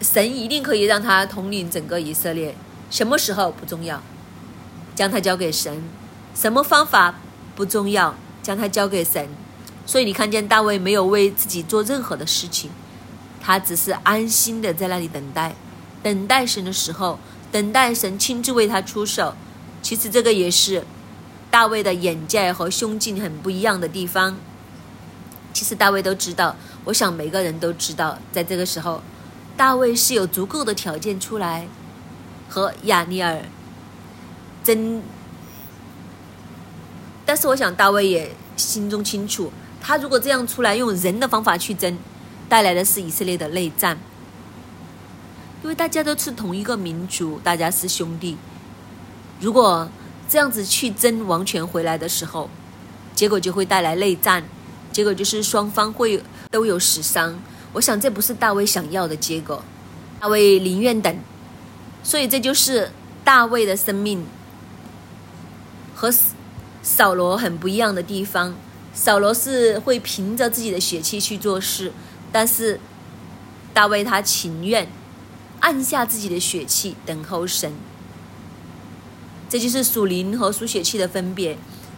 [0.01, 2.55] 神一定可以让他统领整个以色列。
[2.89, 4.01] 什么时候不重要，
[4.95, 5.75] 将他交给神；
[6.33, 7.15] 什么方法
[7.55, 8.15] 不重要，
[8.47, 9.27] 将它交给神。
[9.85, 12.71] 所以你看见大卫没有为自己做任何的事情，
[13.41, 15.53] 他只是安心的在那里等待，
[16.01, 17.19] 等待神的时候，
[17.51, 19.35] 等待神亲自为他出手。
[19.81, 20.85] 其实这个也是
[21.51, 24.37] 大卫的眼界和胸襟很不一样的地方。
[25.51, 26.55] 其实大卫都知道，
[26.85, 29.01] 我想每个人都知道，在这个时候，
[29.57, 31.67] 大卫是有足够的条件出来。
[32.49, 33.41] 和亚尼尔
[34.63, 35.01] 争，
[37.27, 41.97] 但是我想大卫也心中清楚，他如果这样出来用人的方法去争，
[42.47, 43.97] 带来的是以色列的内战，
[45.61, 48.37] 因为大家都是同一个民族，大家是兄弟。
[49.41, 49.89] 如果
[50.29, 52.49] 这样子去争王权回来的时候，
[53.13, 54.41] 结果就会带来内战，
[54.93, 57.37] 结果就是双方会都有死伤。
[57.73, 59.61] 我想这不是大卫想要的结果，
[60.21, 61.13] 大卫宁愿等。
[62.03, 62.89] 所以这就是
[63.25, 64.25] 大卫的生命
[65.93, 66.09] 和
[66.87, 68.55] 扫罗很不一样的地方。
[68.93, 71.91] 扫罗是会凭着自己的血气去做事，
[72.31, 72.79] 但是
[73.73, 74.87] 大卫他情愿
[75.59, 77.73] 按下自己的血气等候神。
[79.49, 81.57] 这就是属灵和属血气的分别。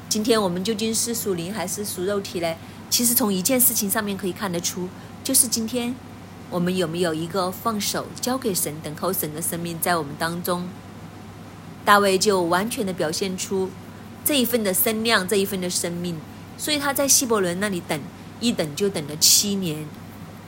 [0.10, 2.56] 今天我们究竟是属灵还是属肉体呢？
[2.90, 4.90] 其实从一件事情上面可以看得出，
[5.24, 5.94] 就是今天。
[6.50, 10.68] 我们有没有一个放手交给神、等候神的生命在我们当中？
[11.86, 13.70] 大卫就完全的表现出
[14.24, 16.20] 这一份的声量、这一份的生命，
[16.58, 18.00] 所以他在希伯伦那里等，
[18.40, 19.86] 一等就等了七年，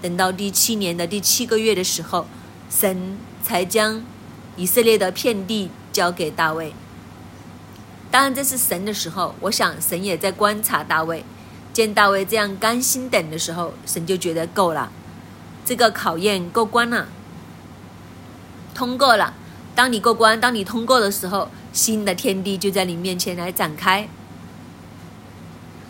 [0.01, 2.27] 等到第七年的第七个月的时候，
[2.69, 4.03] 神才将
[4.55, 6.73] 以色列的片地交给大卫。
[8.12, 11.23] 当然这是神的时候，我想神也在观察大卫，
[11.73, 14.91] 见大卫这样甘心等的时候，神就觉得够了。
[15.65, 17.07] 这个考验过关了，
[18.75, 19.34] 通过了。
[19.82, 24.08] 当你过关，当你通过的时候，新的天地就在你面前来展开。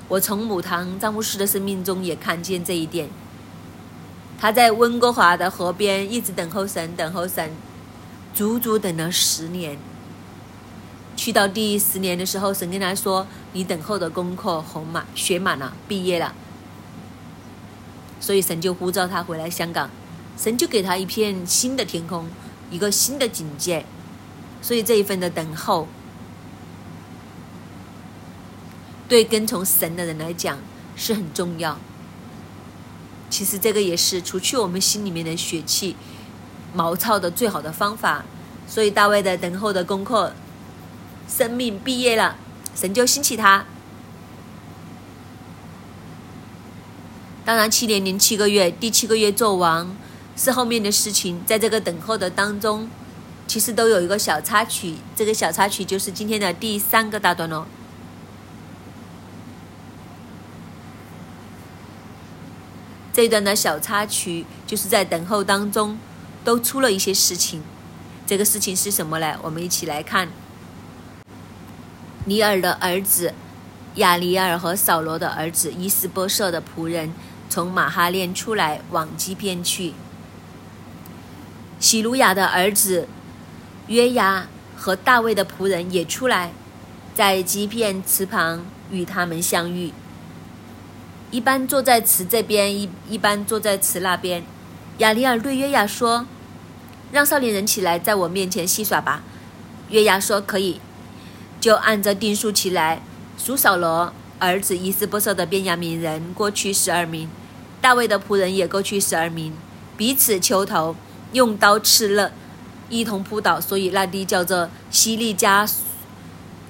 [0.08, 3.10] 我从母堂张牧师的生命中也看见这一点。
[4.40, 7.52] 他在温哥华的河边一直等候神，等候神，
[8.34, 9.78] 足足等了十年。
[11.18, 16.34] 去到第十年的时候，神跟他说：“你等候的功课红满学满了，毕业了。”
[18.22, 19.90] 所以神就呼召他回来香港，
[20.38, 22.26] 神就给他一片新的天空，
[22.72, 23.86] 一个新的境界。
[24.64, 25.88] 所以这一份的等候，
[29.08, 30.58] 对跟从神的人来讲
[30.96, 31.78] 是很重要。
[33.30, 35.96] 其实这个也是除去我们心里面的血气、
[36.74, 38.24] 毛糙的最好的方法。
[38.68, 40.34] 所以大卫的等候的功课，
[41.28, 42.38] 生命毕业了，
[42.74, 43.66] 神就兴起他。
[47.44, 49.94] 当然，七年零七个月，第七个月做王
[50.36, 51.42] 是后面的事情。
[51.46, 52.90] 在这个等候的当中，
[53.48, 54.96] 其实都有一个小插曲。
[55.16, 57.68] 这个小插曲就是今天的第三个大段落。
[63.14, 65.98] 这段的小插曲，就是在等候当中，
[66.46, 67.62] 都出了一些事情。
[68.26, 69.38] 这个事情是什么呢？
[69.42, 70.30] 我们一起来看。
[72.24, 73.34] 尼尔的儿子
[73.96, 77.12] 亚尼尔和扫罗的儿子伊斯波舍的仆人
[77.50, 79.94] 从马哈练出来往基边去。
[81.82, 83.08] 喜鲁雅的儿子
[83.88, 86.52] 约押和大卫的仆人也出来，
[87.16, 89.92] 在基片池旁与他们相遇。
[91.32, 94.44] 一般坐在池这边，一一般坐在池那边。
[95.00, 96.28] 亚里尔对约雅说
[97.12, 99.24] ：“让少年人起来，在我面前戏耍吧。”
[99.90, 100.80] 约雅说：“可以。”
[101.60, 103.02] 就按着定数起来。
[103.40, 107.28] 属扫罗儿子伊斯波瑟的便雅悯人过去十二名，
[107.82, 109.54] 大卫的仆人也过去十二名，
[109.98, 110.96] 彼此求头，
[111.34, 112.32] 用刀刺了，
[112.90, 115.68] 一同扑倒，所以那地叫做西利加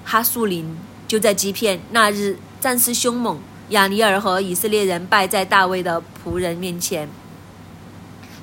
[0.04, 0.76] 哈树林。
[1.08, 3.38] 就在基片那日，战事凶猛。
[3.68, 7.08] 亚尼尔和以色列人败在大卫的仆人面前，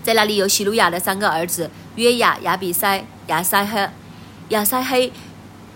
[0.01, 3.89] 在那里有希鲁雅的三个儿子约雅、亚比塞、亚撒黑。
[4.49, 5.12] 亚撒黑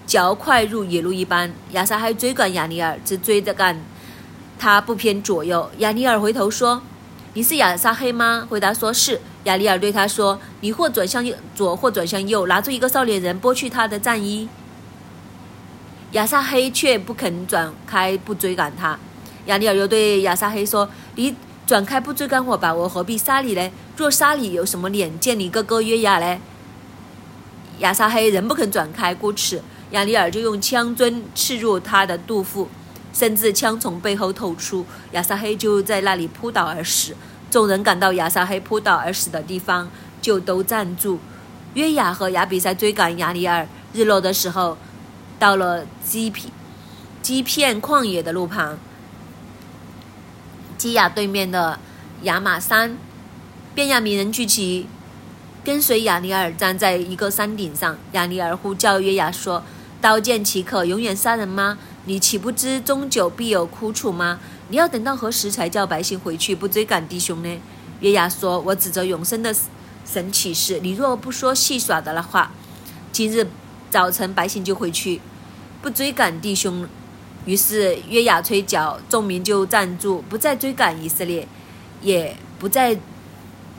[0.08, 3.80] 脚快如野鹿一般，亚撒黑追赶亚尼尔，只追着赶，
[4.58, 5.70] 他不偏左右。
[5.78, 6.82] 亚尼尔回头说
[7.34, 9.22] ：“你是亚撒黑吗？”回答说是。
[9.44, 14.48] 亚尼尔对他说：“你或转向右左，或转向右，拿出一个少年人，剥去他的战衣。”
[16.14, 18.98] 亚撒黑却不肯转开，不追赶他。
[19.48, 21.36] 亚尼尔又对亚撒黑说：“你
[21.68, 23.72] 转开不追赶我吧，我何必杀你呢？
[23.98, 26.40] 若杀你，有什么脸见你哥哥约雅呢？”
[27.80, 32.70] 亚撒黑仍不肯转开，故此亚尼尔就用枪针刺入他的肚腹，
[33.12, 37.14] 甚至枪从背后透出，亚撒黑就在那里扑倒而死。
[37.54, 39.88] 众人赶到亚撒黑扑倒而死的地方，
[40.20, 41.20] 就都站住。
[41.76, 44.76] 约雅和亚比赛追赶亚尼尔，日落的时候，
[45.38, 46.52] 到了基片
[47.22, 48.80] 基片旷野的路旁。
[50.80, 51.78] 基亚对面的
[52.24, 52.98] 亚马山，
[53.76, 54.88] 便雅悯人聚集，
[55.64, 57.96] 跟随亚尼尔站在一个山顶上。
[58.14, 59.64] 亚尼尔呼叫约雅说
[60.02, 61.78] ：“刀剑岂可永远杀人吗？
[62.06, 64.40] 你岂不知终究必有苦楚吗？
[64.70, 67.62] 你要等到何时才叫百姓回去，不追赶弟兄呢？”
[68.02, 69.56] 约雅说：“我指着永生的
[70.06, 72.52] 神起誓，你若不说戏耍的话，
[73.12, 73.48] 今日
[73.90, 75.22] 早晨百姓就回去，
[75.82, 76.88] 不追赶弟兄。”
[77.46, 81.46] 于是约雅吹角，众民就站住，不再追赶以色列，
[82.02, 82.98] 也不再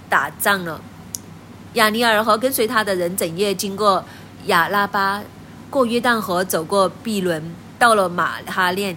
[0.09, 0.81] 打仗了。
[1.73, 4.05] 亚尼尔和跟随他的人整夜经过
[4.47, 5.23] 亚拉巴，
[5.71, 8.97] 过约旦河，走过毕伦，到了马哈练。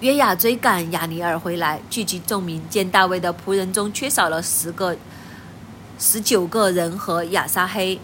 [0.00, 4.96] 约雅追赶亚尼尔回来，聚集众民，见大卫的仆人中缺少了十个、
[5.98, 8.00] 十九个人和亚撒黑。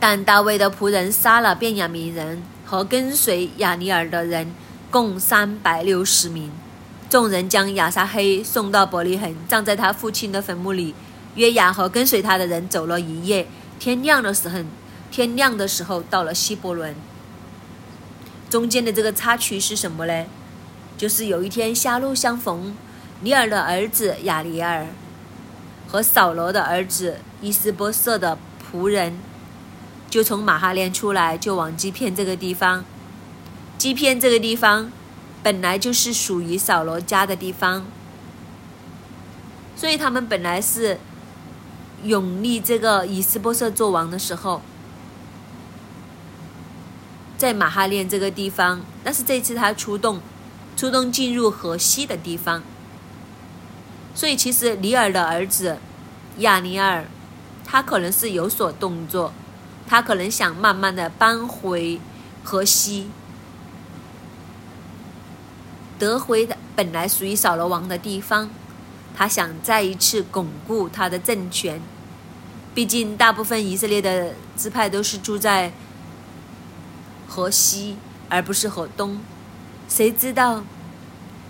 [0.00, 4.54] 但大卫的仆人杀了便雅悯人和跟随亚尼尔的人，
[4.90, 6.50] 共三百六十名。
[7.10, 10.94] 众人将亚撒黑送到伯利恒，葬在他父亲的坟墓里。
[11.34, 13.46] 约雅和跟随他的人走了一夜，
[13.78, 14.60] 天亮的时候，
[15.10, 16.94] 天亮的时候到了希伯伦。
[18.52, 20.26] 中间的这个插曲是什么呢？
[20.98, 22.76] 就是有一天狭路相逢，
[23.22, 24.88] 尼尔的儿子亚里尔
[25.88, 29.16] 和扫罗的儿子伊斯波瑟的仆人。
[30.10, 32.84] 就从马哈连出来，就往基片这个地方。
[33.78, 34.92] 基片这个地方
[35.42, 37.86] 本来就是属于扫罗家的地方，
[39.74, 40.98] 所以他们本来是
[42.04, 44.60] 永立这个以斯波瑟做王的时候，
[47.42, 48.80] 在马哈练这个地方。
[49.02, 50.20] 但是这次他出动，
[50.76, 52.62] 出动进入河西的地方，
[54.14, 55.78] 所以其实尼尔的儿子
[56.38, 57.04] 亚尼尔，
[57.64, 59.32] 他可能是有所动作，
[59.88, 61.98] 他可能想慢慢的搬回
[62.44, 63.10] 河西，
[65.98, 68.48] 得回的本来属于扫罗王的地方，
[69.16, 71.82] 他想再一次巩固他的政权。
[72.72, 75.72] 毕竟大部分以色列的支派都是住在
[77.32, 77.96] 河西，
[78.28, 79.18] 而不是河东。
[79.88, 80.62] 谁知道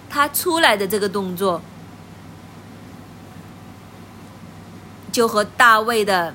[0.08, 1.60] 他出来的这个动作？
[5.10, 6.32] 就和大卫的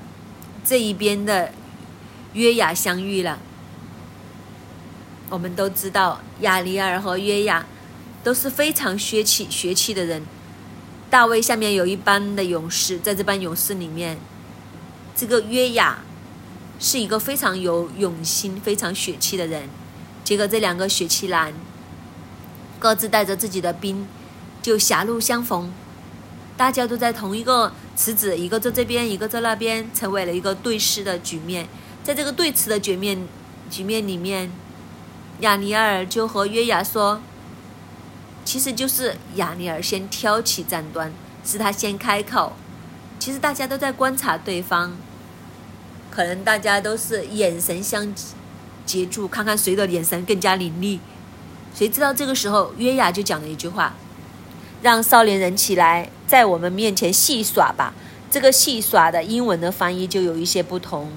[0.62, 1.50] 这一边的
[2.34, 3.38] 约雅相遇了。
[5.30, 7.64] 我们都知道亚尼尔和约雅
[8.22, 10.22] 都是非常血气血气的人。
[11.08, 14.18] 大卫下面有一班的勇士，在这班勇士里面，
[15.16, 15.98] 这个约雅
[16.78, 19.68] 是一个非常有勇心、非常血气的人。
[20.24, 21.52] 结果这两个血气男
[22.78, 24.06] 各自带着自己的兵，
[24.62, 25.72] 就狭路相逢。
[26.56, 31.68] 大家都在同一个池子，一个在这边，一个在那边，成为了一个对视的局面。
[32.02, 33.26] 在这个对峙的局面
[33.70, 34.50] 局面里面，
[35.40, 37.20] 亚尼尔就和约雅说
[38.44, 41.12] ：“其实就是亚尼尔先挑起战端，
[41.44, 42.54] 是他先开口。
[43.18, 44.96] 其实大家都在观察对方，
[46.18, 48.12] 可能大家都是眼神相
[48.84, 50.98] 接住，看看谁的眼神更加凌厉。
[51.72, 53.94] 谁知道这个时候，约雅就讲了一句话。”
[54.82, 57.94] 让少年人起来，在我们面前戏耍吧。
[58.32, 61.12] 这个戏耍的英文的翻译就有一些不同，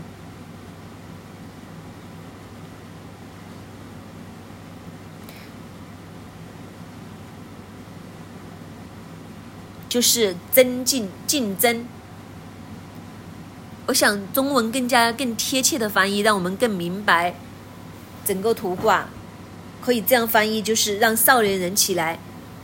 [9.89, 11.87] 就是增进竞争。
[13.91, 17.35] 我想中文更加更贴切的翻译，让我们更明白
[18.23, 19.09] 整个图画。
[19.81, 22.17] 可以这样翻译，就是让少年人起来。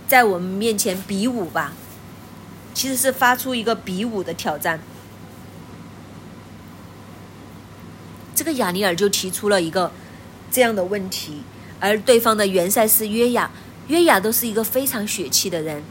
[0.07, 1.73] 在我们面前比武吧，
[2.73, 4.79] 其实是发出一个比武的挑战。
[8.33, 9.91] 这个亚尼尔就提出了一个
[10.49, 11.41] 这样的问题，
[11.81, 13.51] 而对方的元帅是约雅，
[13.89, 15.83] 约雅都是一个非常血气的人，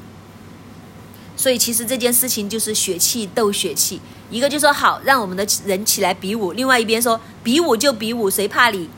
[1.37, 4.01] 所以其实这件事情就是血气斗血气。
[4.29, 8.89] 一个就说好，让我们的人起来比武；，另外一边说比武就比武，谁怕你？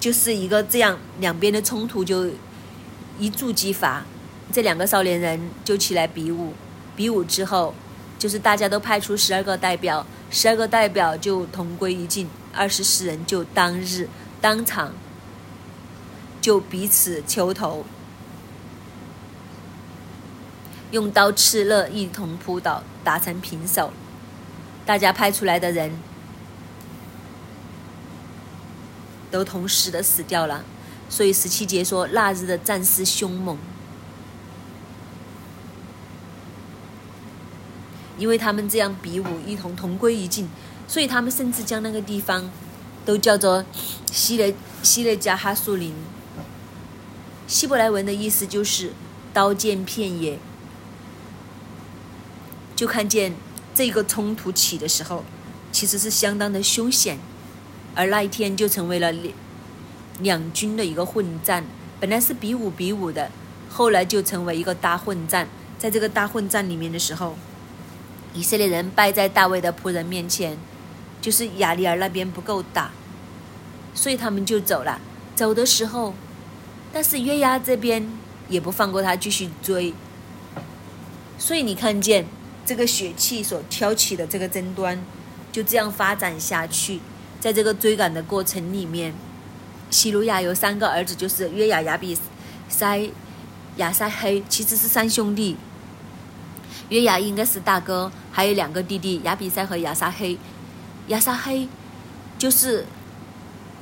[0.00, 2.28] 就是一个这样，两边的冲突就
[3.18, 4.04] 一触即发，
[4.52, 6.52] 这两个少年人就起来比武，
[6.94, 7.74] 比武之后，
[8.18, 14.08] 就是大家都派出十二个代表，十二个代表就同归于尽，二十四人就当日
[14.40, 14.92] 当场
[16.40, 17.86] 就彼此求头，
[20.94, 23.92] 用刀刺勒，一同扑倒，打成平手，
[24.86, 25.90] 大家派出来的人。
[29.28, 30.64] 都同时的死掉了，
[31.08, 33.58] 所以十七节说那日的战士凶猛，
[38.16, 40.48] 因为他们这样比武，一同同归于尽，
[40.86, 42.48] 所以他们甚至将那个地方
[43.04, 43.64] 都叫做
[44.12, 45.92] 希雷希雷加哈树林。
[47.48, 48.92] 希伯来文的意思就是
[49.32, 50.38] 刀剑片野，
[52.76, 53.34] 就看见
[53.74, 55.24] 这个冲突起的时候，
[55.72, 57.18] 其实是相当的凶险。
[57.94, 59.32] 而那一天就成为了两
[60.20, 61.64] 两军的一个混战，
[62.00, 63.30] 本来是比武比武的，
[63.70, 65.48] 后来就成为一个大混战。
[65.78, 67.36] 在这个大混战里面的时候，
[68.32, 70.56] 以色列人败在大卫的仆人面前，
[71.20, 72.90] 就是亚利尔那边不够打，
[73.94, 75.00] 所以他们就走了。
[75.36, 76.14] 走的时候，
[76.92, 78.08] 但是约押这边
[78.48, 79.92] 也不放过他，继续追。
[81.38, 82.26] 所以你看见
[82.64, 84.98] 这个血气所挑起的这个争端，
[85.52, 87.00] 就这样发展下去。
[87.40, 89.14] 在这个追赶的过程里面，
[89.90, 92.16] 希鲁亚有三个儿子，就是约雅、亚比
[92.68, 93.10] 塞、
[93.76, 95.56] 亚撒黑，其实是三兄弟。
[96.88, 100.38] 约雅应该是大哥，还有两个弟弟亚比塞和亚撒黑。
[101.08, 101.68] 亚撒黑
[102.38, 102.86] 就是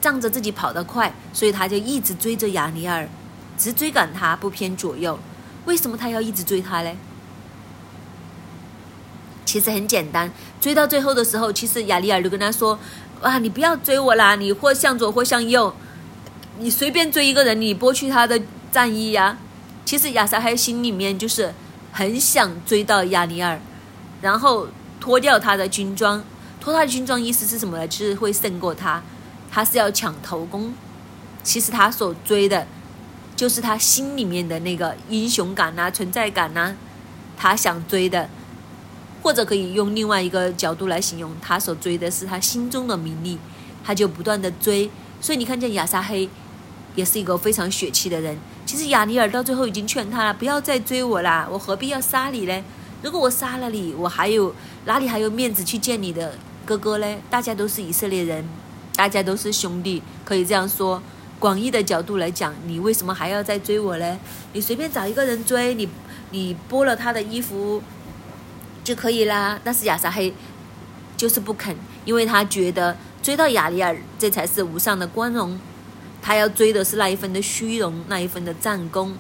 [0.01, 3.09] 仗着自己跑得快，所以他就一直追着亚尼尔，
[3.57, 5.18] 只追赶他，不偏左右。
[5.66, 6.93] 为什么他要一直追他呢？
[9.45, 10.30] 其实很简单，
[10.61, 12.78] 追到最后的时候，其实亚尼尔就跟他说。
[13.22, 13.38] 哇！
[13.38, 14.34] 你不要追我啦！
[14.34, 15.72] 你或向左或向右，
[16.59, 19.38] 你随便追一个人，你剥去他的战衣呀。
[19.84, 21.55] 其实亚撒黑心里面就是
[21.93, 23.61] 很想追到亚尼尔，
[24.20, 24.66] 然后
[24.99, 26.24] 脱掉他的军装。
[26.61, 27.86] 脱他的军装意思是什么呢？
[27.86, 29.01] 就是会胜过他。
[29.53, 30.74] 他是要抢头功。
[31.45, 32.66] 其实他所追的，
[33.36, 36.74] 就是他心里面的那个英雄感呐、存在感呐。
[37.36, 38.28] 他想追的。
[39.23, 43.39] 或者可以用另外一个角度来形容，他所追的是他心中的名利，
[43.85, 44.91] 他就不断的追。
[45.20, 46.29] 所以你看见亚撒黑，
[46.97, 48.37] 也是一个非常血气的人。
[48.66, 52.64] 其实亚尼尔到最后已经劝他了，不要再追我啦，我何必要杀你呢？
[53.03, 54.55] 如果我杀了你，我还有
[54.87, 57.16] 哪里还有面子去见你的哥哥呢？
[57.31, 58.45] 大家都是以色列人，
[58.97, 61.03] 大家都是兄弟，可以这样说。
[61.39, 64.18] 广义的角度来讲，你为什么还要再追我呢？
[64.53, 65.89] 你随便找一个人追你，
[66.31, 67.83] 你剥了他的衣服
[68.85, 69.59] 就可以啦。
[69.62, 70.33] 但是亚撒黑
[71.16, 75.59] 就是不肯，因为他觉得追到亚利尔这才是无上的光荣，
[76.20, 79.16] 他要追的是那一份的虚荣，那一份的战功。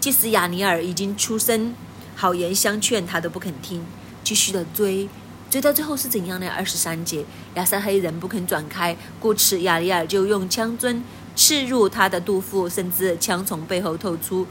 [0.00, 1.74] 即使亚尼尔已经出声。
[2.14, 3.82] 好言相劝，他都不肯听，
[4.22, 5.08] 继续的追，
[5.50, 6.46] 追到最后是怎样呢？
[6.54, 7.24] 二十三节，
[7.54, 11.02] 亚撒黑人不肯转开，故此亚利尔就用枪针
[11.34, 14.46] 刺入他的肚腹，甚至枪从背后透出。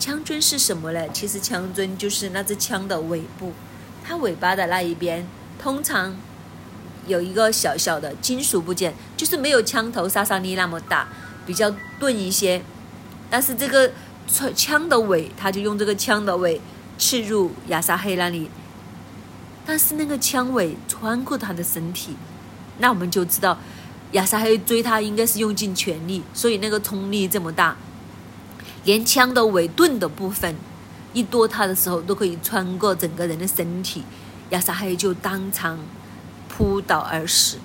[0.00, 1.08] 枪针是什么呢？
[1.10, 3.52] 其实枪针就是那只枪的尾部，
[4.02, 5.24] 它尾巴的那一边
[5.62, 6.16] 通常
[7.06, 11.06] 有一个小小的金属部件，就是没有枪头杀伤力那么大，
[11.46, 12.60] 比较钝一些。
[13.30, 13.92] 但是这个
[14.56, 16.60] 枪的尾，他就用这个枪的尾。
[17.02, 18.50] 刺入亚沙黑那里，
[19.64, 22.14] 但是那个枪尾穿过他的身体，
[22.76, 23.58] 那我们就知道
[24.12, 27.74] 亚沙黑追他应该是用尽全力，所以那个冲力这么大，
[28.84, 30.56] 连枪的尾盾的部分
[31.12, 34.04] 一夺他的时候都可以穿过整个人的身体，
[34.50, 35.78] 亚撒黑就当场
[36.48, 37.58] 扑倒而死。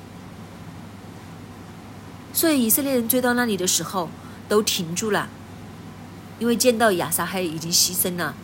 [2.33, 4.09] 所以以色列人追到那里的时候
[4.49, 5.29] 都停住了，
[6.37, 8.35] 因为见到亚撒黑已经牺牲了。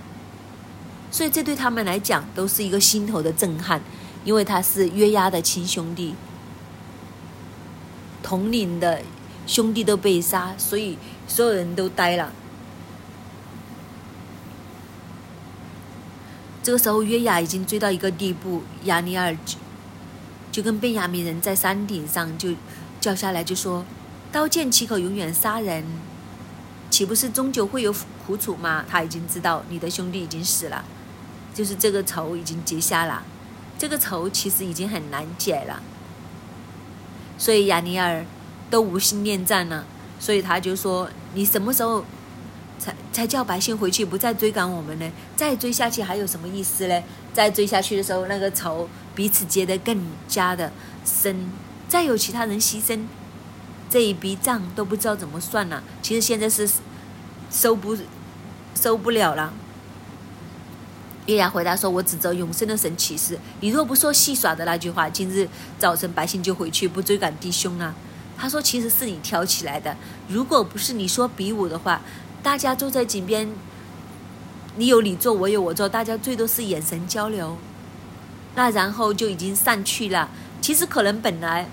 [1.11, 3.81] 所以这对他们来讲都是一个心头的震撼，
[4.23, 6.15] 因为他是约押的亲兄弟，
[8.23, 9.01] 同龄的
[9.45, 10.97] 兄弟都被杀，所以
[11.27, 12.31] 所有人都呆了。
[16.63, 19.57] 这个时候约押已经追到一个地步，亚尼尔就
[20.51, 22.53] 就跟贝亚米人在山顶上就
[22.99, 23.83] 叫下来，就说
[24.31, 25.83] ：“刀剑岂可永远杀人？
[26.89, 27.93] 岂不是终究会有
[28.25, 30.83] 苦楚吗？”他已经知道你的兄弟已经死了。
[31.53, 33.23] 就是这个仇已经结下了，
[33.77, 35.83] 这个仇其实已经很难解了，
[37.37, 38.25] 所以亚尼尔
[38.69, 39.85] 都无心恋战了，
[40.17, 42.05] 所以他就说：“你什么时候
[42.81, 45.09] 才才叫百姓回去，不再追赶我们呢？
[45.35, 47.03] 再追下去还有什么意思呢？
[47.31, 49.95] 再追下去的时候，那个仇彼此结得更
[50.27, 50.71] 加的
[51.05, 51.51] 深，
[51.87, 53.01] 再有其他人牺牲，
[53.87, 55.83] 这一笔账都不知道怎么算了。
[56.01, 56.67] 其实现在是
[57.51, 57.95] 收不
[58.73, 59.53] 收不了了。”
[61.27, 67.93] 月牙回答说：“我指着永生的神起誓，你若不说戏耍的那句话，今日早晨百姓就回去，不追赶弟兄啊。”
[68.35, 69.95] 他说：“其实是你挑起来的，
[70.27, 72.01] 如果不是你说比武的话，
[72.43, 73.47] 大家坐在井边，
[74.75, 77.55] 你有你做，我有我做，大家最多是眼神交流，
[78.55, 80.29] 那然后就已经散去了。
[80.59, 81.67] 其实可能本来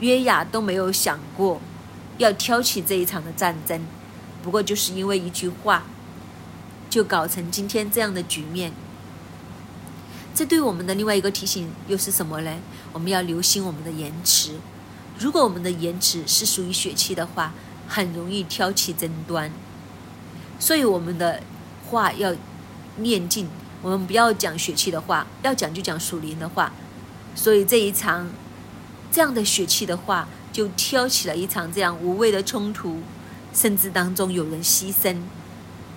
[0.00, 1.60] 约雅都没有想过
[2.18, 3.80] 要挑起这一场的战争，
[4.42, 5.82] 不过就是因为一句话，
[6.88, 8.72] 就搞成今天这样的局面。”
[10.34, 12.56] 这对我们的另外一个提醒又是什么呢？
[12.92, 14.52] 我们要留心我们的言辞。
[15.18, 17.52] 如果我们的言辞是属于血气的话，
[17.86, 19.50] 很容易挑起争端。
[20.62, 21.42] 所以我们的
[21.90, 22.32] 话要
[22.98, 23.48] 念尽，
[23.82, 26.72] 我们不要讲血气的话，要讲就讲属灵的话。
[27.34, 28.30] 所以这一场
[29.10, 33.00] 这样的血气的话，就挑起了一场这样无谓的冲突，
[33.52, 35.16] 甚至当中有人牺牲。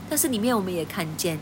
[0.10, 1.38] 但是里面我们也看见。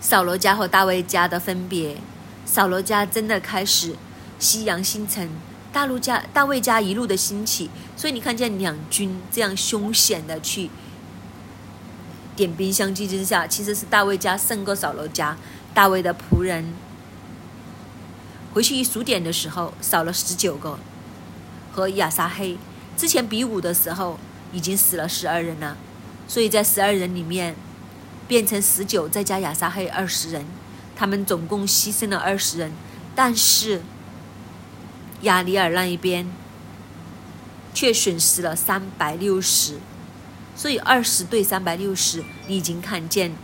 [0.00, 1.98] 扫罗家和大卫家的分别，
[2.44, 3.94] 扫罗家真的开始
[4.40, 5.30] 夕阳星辰，
[5.74, 10.70] 大陆家大卫家一路的兴起，所以你看见两军这样凶险的去
[12.36, 15.36] 点兵相继之下，其实是大卫家胜过扫罗家。
[15.74, 16.72] 大卫的仆人
[18.52, 20.78] 回去一数点的时候，少了十九个，
[21.72, 22.56] 和亚撒黑
[22.96, 24.18] 之前比武的时候
[24.52, 25.76] 已经死了十二人了，
[26.28, 27.56] 所以在十二人里面。
[28.26, 30.46] 变成十九，再加亚撒黑二十人，
[30.96, 32.72] 他们总共牺牲了二十人，
[33.14, 33.82] 但是
[35.24, 36.26] 亚里尔那一边
[37.74, 39.78] 却损失了三百六十，
[40.56, 43.34] 所以二十对三百六十，你已经看见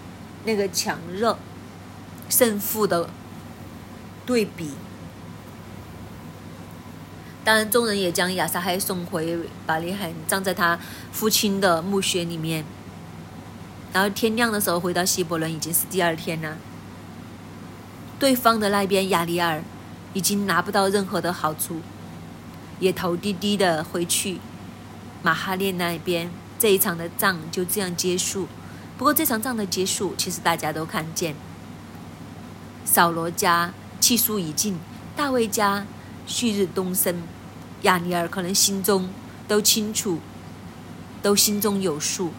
[0.45, 1.39] 那个强弱
[2.29, 3.11] 胜负的
[4.25, 4.71] 对比。
[7.43, 10.79] 当然，众人也将亚撒黑送回巴利海，葬在他
[11.11, 12.65] 父亲的墓穴里面。
[13.93, 16.57] 然后天亮的时候回到希伯伦已经是第二天了。
[18.21, 19.65] 对方的那边亚里尔
[20.13, 21.81] 已经拿不到任何的好处，
[22.79, 24.39] 也头低低的回去。
[25.23, 28.49] 马哈列那边这一场的仗就这样结束。
[28.97, 31.35] 不过这场仗的结束，其实大家都看见，
[32.85, 34.79] 扫罗家气数已尽，
[35.15, 35.87] 大卫家
[36.27, 37.23] 旭日东升。
[37.83, 39.09] 亚尼尔可能心中
[39.49, 40.19] 都清楚，
[41.23, 42.33] 都心中有数，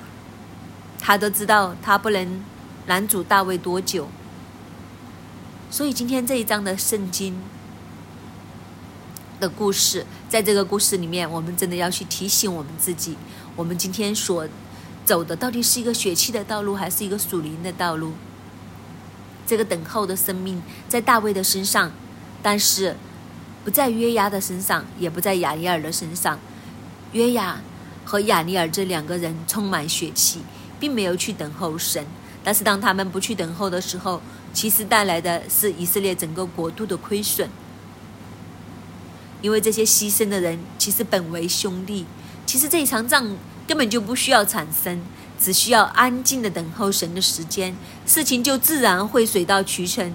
[0.99, 2.43] 他都知道他不能
[2.86, 4.07] 拦阻大卫多久。
[5.72, 7.41] 所以今天这一章的圣经
[9.42, 13.18] 的故事，在这个故事里面，我们真的要去提醒我们自己：
[13.56, 14.48] 我们今天所
[15.04, 18.14] 走的到底是一个血气的道路，还是一个属灵的道路？
[19.48, 21.92] 这个等候的生命在大卫的身上，
[22.44, 22.96] 但是
[23.66, 26.39] 不在约押的身上，也不在亚尼尔的身上。
[27.14, 27.60] 约押
[28.06, 30.44] 和亚尼尔这两个人充满血气，
[30.80, 32.06] 并没有去等候神。
[32.44, 34.22] 但是当他们不去等候的时候，
[34.54, 37.50] 其实带来的是以色列整个国度的亏损。
[39.42, 42.06] 因为这些牺牲的人其实本为兄弟，
[42.46, 43.36] 其实这一场仗
[43.68, 45.02] 根本就不需要产生。
[45.44, 47.76] 只需要安静的等候神的时间，
[48.06, 50.14] 事情就自然会水到渠成。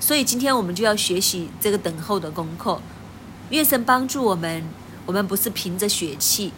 [0.00, 2.80] 所以今天我们就要学习这个等候的功课。
[3.50, 4.64] 愿神帮助我们，
[5.04, 6.50] 我们不是凭着血气，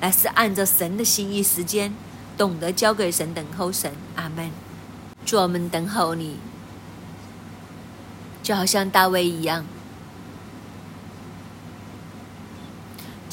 [0.00, 1.94] 而是按着神的心意、时间，
[2.36, 3.92] 懂得交给神等候神。
[4.16, 4.50] 阿门。
[5.24, 6.38] 祝我们等候你，
[8.42, 9.64] 就好像大卫一样。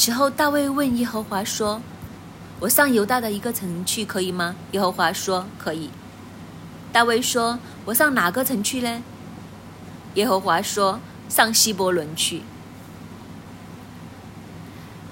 [0.06, 1.82] 之后，大卫问耶和华说。
[2.60, 4.56] 我上犹大的一个城去可以吗？
[4.70, 5.90] 耶和华说可以。
[6.94, 9.02] 大卫说：“我上哪个城去呢？”
[10.14, 12.44] 耶和华说：“上希伯伦去。”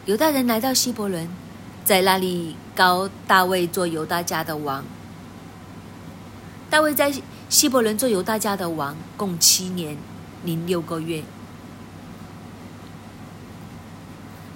[0.06, 1.28] 犹大人来到希伯伦，
[1.84, 4.86] 在那里高大卫做犹大家的王。
[6.70, 7.12] 大卫在
[7.50, 9.98] 希伯伦做犹大家的王，共七年
[10.46, 11.24] 零六个月。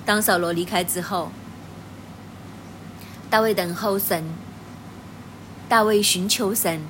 [0.08, 1.30] 当扫罗离开之后。
[3.30, 4.24] 大卫等候神，
[5.68, 6.82] 大卫寻求神，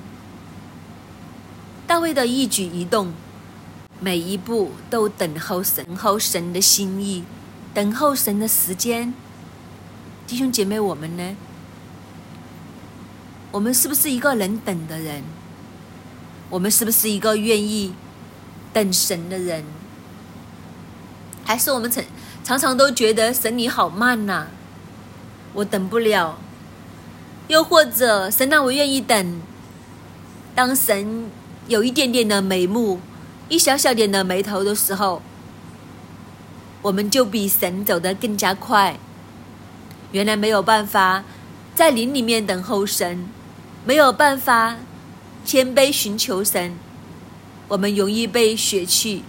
[1.84, 3.12] 大卫的一举一动，
[3.98, 7.24] 每一步都等候神，等候神的心意，
[7.74, 9.12] 等候神的时间。
[10.28, 11.36] 弟兄姐妹，我们呢？
[13.50, 15.24] 我们是不是一个能等的人？
[16.50, 17.92] 我们是不是一个愿意
[18.72, 19.64] 等神的人？
[21.44, 22.04] 还是我们曾
[22.48, 24.46] 常常都觉得神你好慢呐？
[25.52, 26.38] 我等不了，
[27.48, 29.42] 又或者神让我愿意等。
[30.54, 31.30] 当神
[31.66, 33.00] 有一点点的眉目，
[33.50, 35.20] 一小小点的眉头的时候，
[36.80, 38.98] 我们就比神走得更加快。
[40.12, 41.24] 原来没有办法
[41.74, 43.28] 在林里面等候神，
[43.84, 44.76] 没有办法
[45.44, 46.78] 谦卑寻求神，
[47.68, 49.22] 我们容易被血气。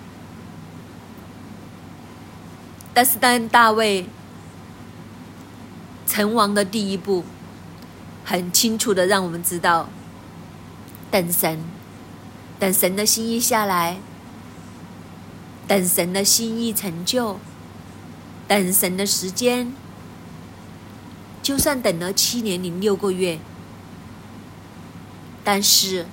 [2.99, 4.05] 但是当大卫。
[6.05, 7.23] 成王的第一步，
[8.25, 9.87] 很清楚的让我们知道，
[11.09, 11.63] 等神，
[12.59, 13.99] 等神的心意下来，
[15.65, 17.39] 等神的心意成就，
[18.49, 19.71] 等神的时间，
[21.41, 23.39] 就算等了七年零六个月，
[25.45, 26.05] 但是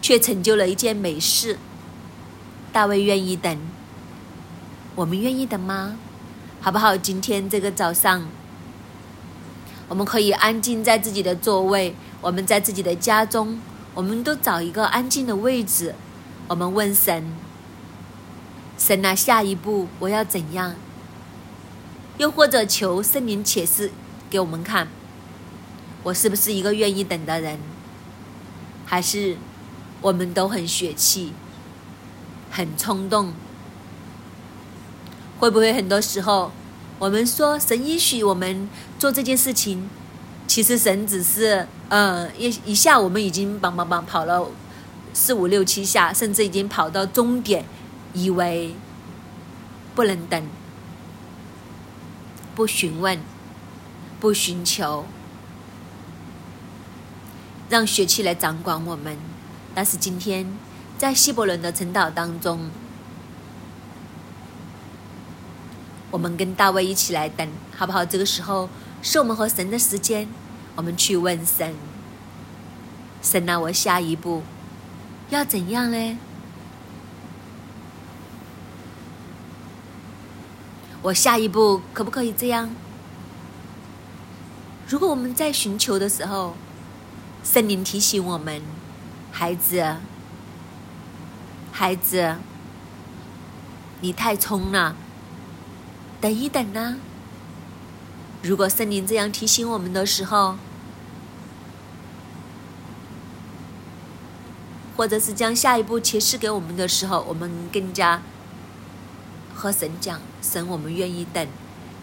[0.00, 1.58] 却成就了一件美事。
[2.72, 3.58] 大卫愿意等，
[4.96, 5.96] 我们愿意等吗？
[6.60, 6.96] 好不好？
[6.96, 8.28] 今天这个早上。
[9.88, 13.58] 我们可以安静在自己的座位，我们在自己的家中，
[13.92, 15.94] 我们都找一个安静的位置。
[16.46, 17.32] 我们问神：
[18.78, 20.74] 神啊，下一步我要怎样？
[22.18, 23.90] 又或者求圣灵启示
[24.30, 24.86] 给我们看，
[26.04, 27.58] 我是不是一个愿意等的人？
[28.86, 29.36] 还是
[30.00, 31.32] 我们都很血气、
[32.50, 33.32] 很冲动？
[35.44, 36.50] 会不会很多时候？
[36.98, 38.66] 我们说神允许我们
[38.98, 39.90] 做这件事情，
[40.46, 44.48] 其实神只是，嗯，一一下我们已经梆梆梆跑了
[45.12, 47.66] 四五六七下，甚至已经跑到终点，
[48.14, 48.74] 以为
[49.94, 50.42] 不能等，
[52.54, 53.20] 不询问，
[54.18, 55.04] 不寻求，
[57.68, 59.18] 让血气来掌管我们。
[59.74, 60.56] 但是今天
[60.96, 62.70] 在希伯伦的晨祷当中。
[66.14, 67.44] 我们跟大卫一起来等，
[67.76, 68.04] 好不好？
[68.04, 68.70] 这个时候
[69.02, 70.28] 是我们和神的时间，
[70.76, 71.74] 我们去问神：
[73.20, 74.44] 神啊，我下一步
[75.30, 76.18] 要怎样呢？
[81.02, 82.70] 我下一步可不可以这样？
[84.86, 86.54] 如果我们在寻求的时候，
[87.42, 88.62] 圣灵提醒我们：
[89.32, 89.96] 孩子，
[91.72, 92.36] 孩子，
[94.00, 94.94] 你太冲了。
[96.24, 96.96] 等一等呢？
[98.42, 100.56] 如果圣灵这样提醒我们的时候，
[104.96, 108.22] 或者是将下一步启示给我们的时候，我们更加
[109.54, 111.46] 和神讲：“神，我们愿意等，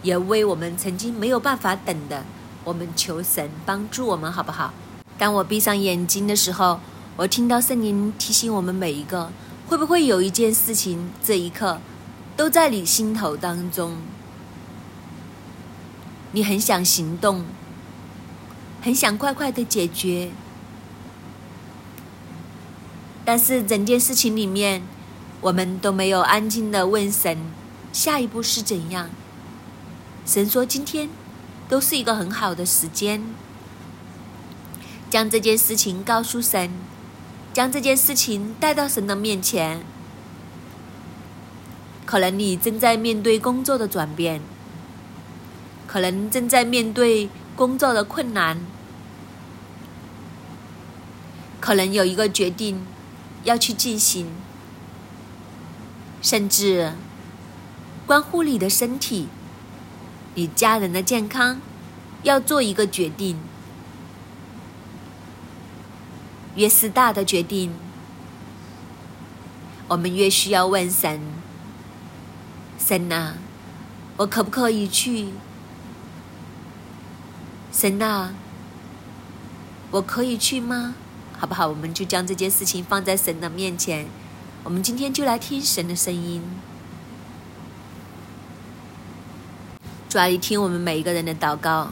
[0.04, 2.24] 也为我们曾经没有办法等的，
[2.64, 4.72] 我们求神帮助我们，好不好？”
[5.18, 6.80] 当我闭上眼睛的时候，
[7.18, 9.32] 我听到圣灵提醒我们每一个：
[9.68, 11.80] 会不会有一件事情，这一刻
[12.36, 13.98] 都在你心头当中？
[16.34, 17.44] 你很想行动，
[18.82, 20.32] 很想快快的解决，
[23.26, 24.82] 但是整件事情里面，
[25.42, 27.38] 我们都没有安静的问神，
[27.92, 29.10] 下一步是怎样？
[30.26, 31.10] 神说今天
[31.68, 33.22] 都是一个很好的时间，
[35.10, 36.72] 将这件事情告诉神，
[37.52, 39.84] 将这件事情带到神的面前。
[42.12, 44.42] 可能你正在面对工作的转变。
[45.88, 48.60] 可能正在面对工作的困难，
[51.62, 52.86] 可能有一个决定
[53.46, 54.28] 要去进行，
[56.22, 56.92] 甚至
[58.06, 59.30] 关乎你的身体、
[60.36, 61.62] 你家人的健康，
[62.24, 63.40] 要做一个决定。
[66.56, 67.74] 越是大的决定，
[69.88, 71.22] 我们越需要问神：
[72.84, 73.36] 神啊，
[74.18, 75.30] 我可不可以去？
[77.72, 78.32] 神呐，
[79.92, 80.96] 我可以去吗？
[81.38, 81.68] 好不好？
[81.68, 84.08] 我们就将这件事情放在神的面前。
[84.64, 86.42] 我们今天就来听神的声音。
[90.10, 91.90] 主要听我们每一个人的祷告。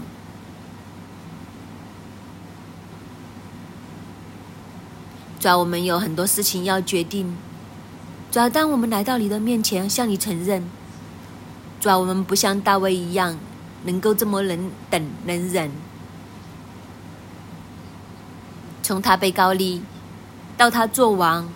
[5.39, 7.37] 主要我们有很多事情要决定。
[8.31, 10.69] 主要当我们来到你的面前，向你承认。
[11.79, 13.37] 主要我们不像大卫一样。
[13.85, 15.71] 能够这么能等能忍，
[18.83, 19.81] 从他被高立
[20.57, 21.47] 到他做王，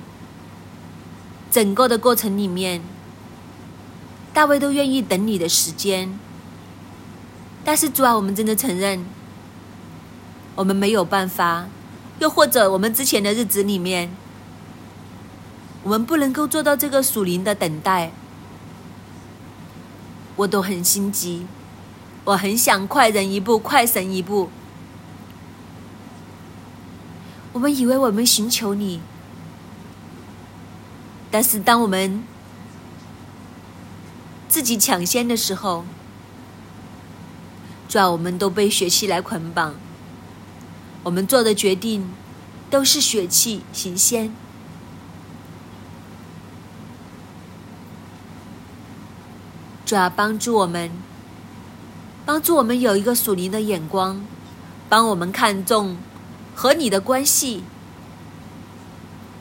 [1.52, 2.82] 整个的过程里面，
[4.34, 6.18] 大卫都愿意等你的时间。
[7.66, 9.06] 但是主啊，我们真的承认，
[10.56, 11.66] 我们没有办法，
[12.20, 14.10] 又或者我们之前的日子里面，
[15.84, 18.14] 我们不能够做到这个属灵的等待，
[20.36, 21.46] 我都很心急。
[22.26, 24.50] 我很想快人一步，快神一步。
[27.52, 29.02] 我们以为我们寻求你，
[31.30, 32.24] 但是当我们
[34.48, 35.84] 自己抢先的时候，
[37.88, 39.76] 主要我们都被血气来捆绑。
[41.04, 42.10] 我们做的决定
[42.70, 44.34] 都是血气行先，
[49.94, 50.90] 主要帮助我们。
[52.26, 54.26] 帮助我们有一个属灵的眼光，
[54.90, 55.98] 帮我们看重
[56.56, 57.64] 和你的关系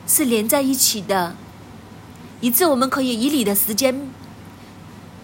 [0.05, 1.35] 是连在一起的，
[2.39, 4.07] 以致我们可以以你的时间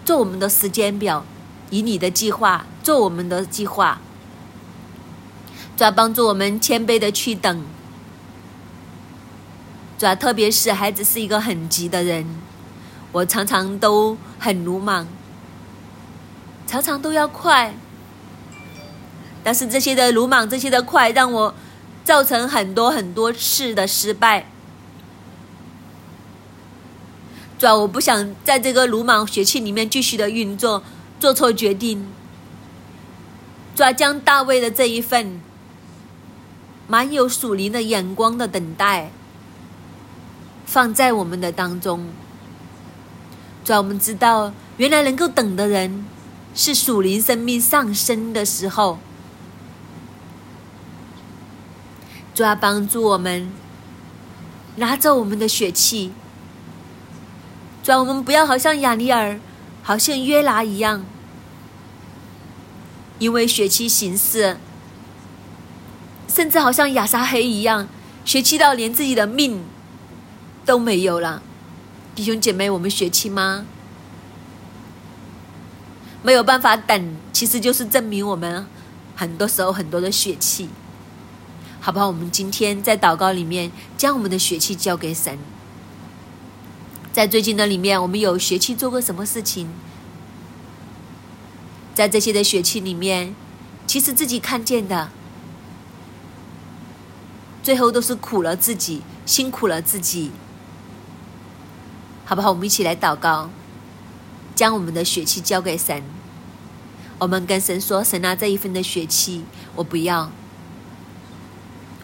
[0.03, 1.23] 做我们的时间表，
[1.69, 4.01] 以你的计划做我们的计划，
[5.77, 7.63] 主要帮助我们谦卑的去等，
[9.99, 12.25] 主要特别是孩子是一个很急的人，
[13.11, 15.05] 我常常都很鲁莽。
[16.70, 17.74] 常常都要快，
[19.43, 21.55] 但是这些的鲁莽，这些的快，让我
[22.03, 24.45] 造成很多很多次的失败。
[27.57, 30.84] 主要我不想在这个鲁莽血气里面继续的运作，
[31.20, 32.07] 做错决定。
[33.76, 35.41] 主要将大卫的这一份
[36.88, 39.09] 蛮有属灵的眼光的等待，
[40.67, 42.05] 放在我们的当中。
[43.65, 46.05] 主要我们知道，原来能够等的人。
[46.54, 49.00] 是属灵生命上升的时候，
[52.34, 53.50] 主要帮助我们
[54.76, 56.12] 拿走我们的血气，
[57.84, 59.39] 主要我们不要好像亚尼尔、
[59.84, 61.06] 好像约拿一样，
[63.20, 64.58] 因为血气行事，
[66.28, 67.88] 甚至好像亚撒黑一样，
[68.26, 69.64] 血气到连自己的命
[70.66, 71.41] 都没有了。
[72.16, 73.66] 弟兄姐妹，我们血气吗？
[76.22, 78.65] 没有办法等，其实就是证明我们
[79.15, 80.70] 很多时候很多的血气，
[81.80, 82.07] 好不好？
[82.07, 85.39] 我们今天在祷告里面将我们的血气交给神。
[87.13, 89.70] 在最近的里面，我们有血气做过什么事情？
[91.95, 93.34] 在这些的血气里面，
[93.88, 95.09] 其实自己看见的，
[97.63, 100.32] 最后都是苦了自己，辛苦了自己，
[102.26, 102.49] 好不好？
[102.51, 103.49] 我们一起来祷告。
[104.60, 106.03] 将我们的血气交给神，
[107.18, 110.30] 我们跟神说：“神啊，这一份的血气，我不要，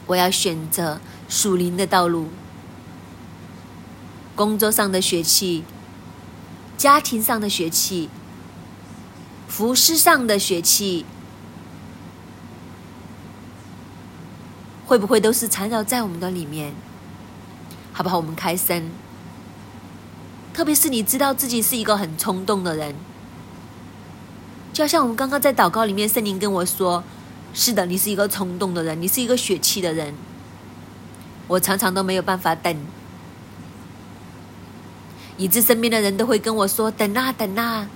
[0.06, 2.30] 我要选择属灵的道路。
[4.38, 5.66] 工作上的血气，
[6.78, 8.10] 家庭上的血气、
[9.50, 11.06] 服饰上的血气，
[14.86, 16.74] 会不会都是缠绕在我们的里面？
[17.92, 18.16] 好不好？
[18.16, 18.90] 我们开声。
[20.56, 22.96] 特别是你知道自己是一个很冲动的人，
[24.72, 27.04] 就像我们刚刚在祷告里面，圣灵跟我说
[27.54, 30.16] ：“是的，你是一个冲动的人，你是一个血气的人。”
[31.48, 32.74] 我常常都没有办法等，
[35.36, 37.90] 以致身边的人都会跟我说：“等啊，等啊，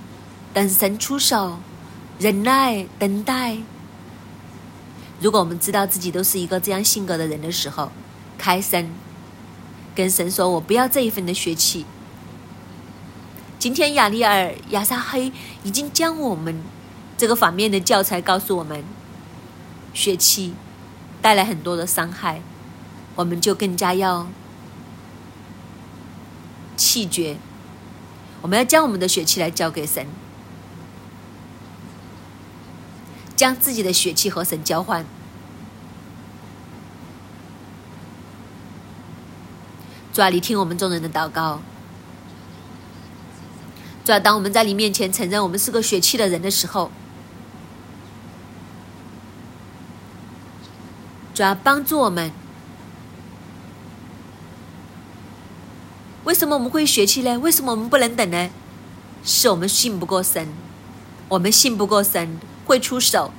[0.53, 1.59] 等神出手，
[2.19, 3.57] 忍耐，等待。”
[5.21, 7.89] 如果我们知道自己都是一个这样性格的人的时候，
[8.37, 8.89] 开声
[9.95, 11.85] 跟神说：“我不要这一份的血气。”
[13.59, 15.33] 今天亚利尔亚撒黑
[15.63, 16.63] 已经将我们
[17.17, 18.81] 这个反面的教材告诉我们，
[19.93, 20.53] 血气
[21.21, 22.41] 带来很多的伤害，
[23.15, 24.27] 我们就更加要
[26.77, 27.35] 气绝。
[28.41, 30.07] 我们要将我们的血气来交给神，
[33.35, 35.05] 将自己的血气和神交换。
[40.13, 41.61] 主啊，你听我们众人的祷告。
[44.03, 46.89] 主要当我们在你面前承认我们是个血气的人的时候，
[51.33, 52.31] 主要帮助我们。
[56.25, 57.39] 为什么我们会血气呢？
[57.39, 58.49] 为什么我们不能等呢？
[59.23, 60.47] 是我们信不过神，
[61.27, 63.31] 我们信不过神会出手，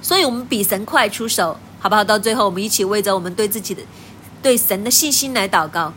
[0.00, 2.02] 所以我们比神快出手，好不好？
[2.02, 3.82] 到最后，我们一起为着我们对自己的、
[4.42, 5.92] 对神的信心来祷告。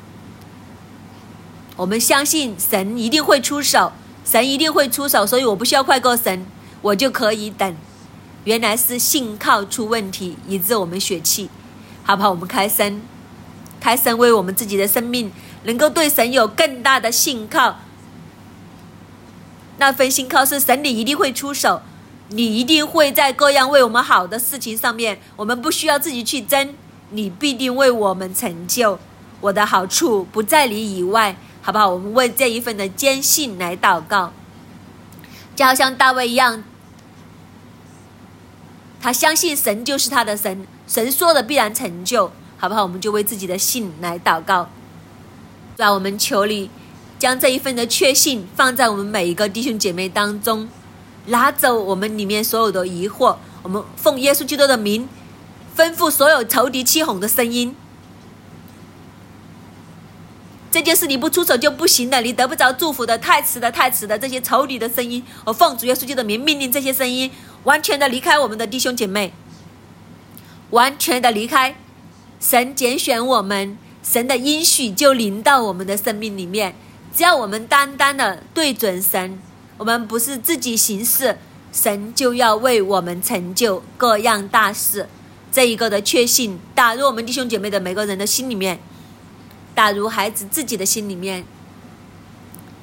[1.82, 3.92] 我们相信神一定会出手，
[4.24, 6.46] 神一定会出手，所以我不需要快过神，
[6.80, 7.76] 我就可以等。
[8.44, 11.50] 原来是信靠出问题，以致我们血气，
[12.04, 12.30] 好不好？
[12.30, 13.02] 我们开声，
[13.80, 15.32] 开声为我们自己的生命
[15.64, 17.80] 能够对神有更大的信靠。
[19.80, 21.82] 那份信靠是神，你一定会出手，
[22.30, 26.76] 你一定会在各样为我们好的事情上面，我们不需要自己去争，
[27.10, 29.00] 你必定为我们成就。
[29.40, 31.36] 我的好处不在你以外。
[31.62, 31.90] 好不好？
[31.90, 34.34] 我们为这一份的坚信来祷告，
[35.56, 36.64] 就好像大卫一样，
[39.00, 42.82] 他相信神就是他的神，神说的必然成就，好不好？
[42.82, 44.70] 我们就为自己的信来祷告，
[45.78, 46.70] 让我们求你
[47.20, 50.68] 将这一份的确信放在我们每一个弟兄姐妹当中，
[51.28, 55.08] 拿走我们里面所有的疑惑，我们奉耶稣基督的名，
[55.78, 57.76] 吩咐所有仇敌欺哄的声音。
[60.72, 64.18] 这件事你不出手就不行的，你得不着祝福的，太迟的，太迟的。
[64.18, 67.30] 这些仇敌的声音，我奉主耶稣基督的名命令这些声音
[67.64, 69.34] 完全的离开我们的弟兄姐妹，
[70.70, 71.76] 完全的离开。
[72.40, 76.74] 神拣选我们，神的应许就临到我们的生命里面。
[77.14, 79.38] 只要我们单单的对准神，
[79.78, 81.38] 我们不是自己行事，
[81.74, 85.10] 神就要为我们成就各样大事。
[85.52, 88.80] 这一个的确信打入我们弟兄姐妹的每个人的心里面。
[89.82, 91.44] 打入孩子自己的心里面，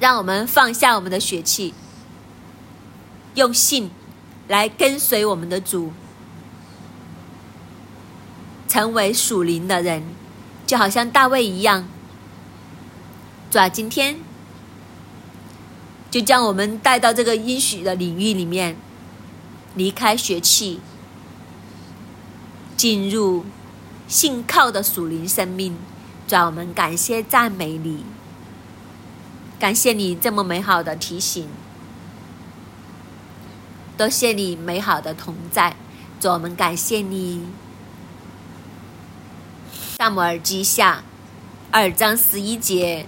[0.01, 1.73] 让我们放下我们的血气，
[3.35, 3.89] 用信
[4.49, 5.93] 来跟随我们的主，
[8.67, 10.03] 成为属灵的人，
[10.67, 11.87] 就好像大卫一样。
[13.49, 14.17] 主啊，今天
[16.11, 18.75] 就将我们带到这个应许的领域里面，
[19.73, 20.81] 离开血气，
[22.75, 23.45] 进入
[24.09, 25.77] 信靠的属灵生命。
[26.29, 28.05] 主，我们感谢赞美你，
[29.59, 31.49] 感谢你这么美好的提醒，
[33.97, 35.75] 多谢你美好的同在。
[36.19, 37.47] 主，我们感谢你。
[39.97, 41.03] 萨摩尔记下
[41.71, 43.07] 二章十一节，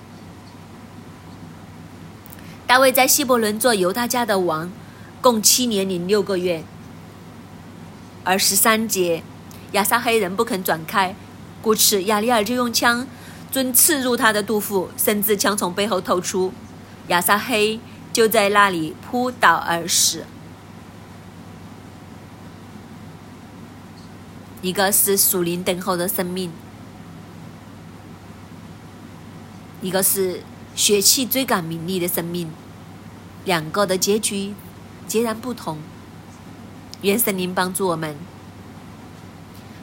[2.66, 4.72] 大卫在希伯伦做犹大家的王，
[5.22, 6.64] 共七年零六个月。
[8.24, 9.22] 而十三节，
[9.74, 11.16] 亚撒黑人不肯转开。
[11.62, 13.08] 故此，亚利尔就用枪
[13.52, 16.52] 准刺入他的肚腹，甚至枪从背后透出，
[17.08, 17.80] 亚撒黑
[18.12, 20.26] 就在那里扑倒而死。
[24.62, 26.52] 一个是属灵等候的生命，
[29.82, 30.42] 一个是
[30.76, 32.52] 血气追赶名利的生命，
[33.44, 34.54] 两个的结局
[35.08, 35.80] 截然不同。
[37.02, 38.16] 愿神灵帮助我们，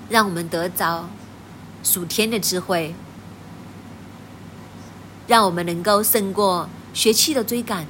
[0.09, 1.09] 让我们得着。
[1.83, 2.95] 属天的智慧，
[5.27, 7.87] 让我们能够胜过学气的追赶，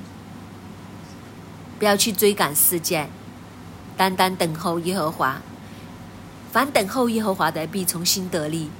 [1.78, 3.08] 不要去追赶世界，
[3.96, 5.40] 单单等候耶和华。
[6.50, 8.70] 凡等候耶和华的，必重新得力。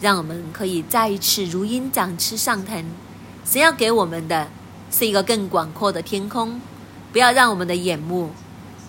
[0.00, 2.84] 让我们可以再一次如鹰展翅上腾。
[3.44, 4.48] 神要给我们的，
[4.90, 6.60] 是一个更广阔的天空。
[7.12, 8.30] 不要让我们的眼目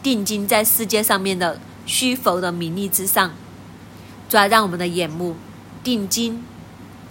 [0.04, 3.32] 定睛在世界上面的虚浮的名利之上，
[4.30, 5.36] 主要让我们的眼目
[5.84, 6.44] 定睛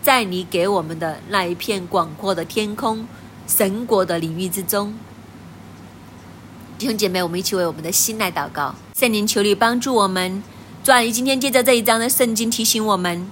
[0.02, 3.06] 在你给我们的那一片广阔的天空、
[3.46, 4.94] 神国的领域之中。
[6.78, 10.42] 弟兄姐妹，我们一起为我们的心来祷告，圣灵求你帮助我们。
[10.84, 13.28] 主啊，你今天借着这一章的圣经提醒我们，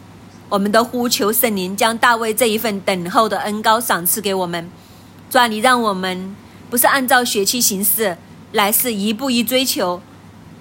[0.49, 4.69] 我们的呼求圣灵将大卫这一份等候的恩高赏赐给我们。
[5.31, 6.35] 主啊，你让我们。
[6.69, 8.19] 不是按照血气行事，
[8.51, 10.03] 来是一步一追求，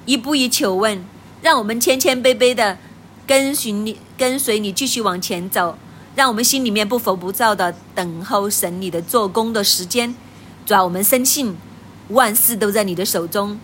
[0.06, 1.04] 一步一求问，
[1.42, 2.78] 让我们谦谦卑卑的
[3.28, 5.78] 跟随你，跟随你继续往前走，
[6.16, 10.16] 让我们心里面不浮不躁的等候神你的做工的时间。
[10.66, 11.56] 主要我们深信
[12.10, 13.60] 万事都在你的手中。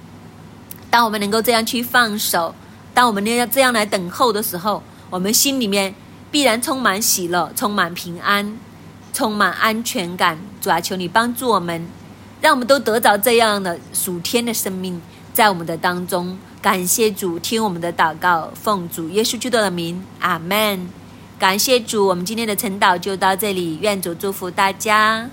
[0.90, 2.54] 当我们能够这样去放手，
[2.94, 5.96] 当我们要这样来等候的时候，我们心里面
[6.30, 8.58] 必然充满喜乐，充满平安，
[9.14, 10.38] 充满安全感。
[10.60, 11.88] 主啊，求你帮助我们。
[12.42, 15.00] 让我们都得着这样的属天的生命，
[15.32, 16.38] 在我们的当中。
[16.62, 20.88] 感谢主，听我们的祷告，奉主耶稣基督的名，阿门。
[21.40, 25.28] 感谢主，我们今天的晨祷就到这里，愿主祝福大家。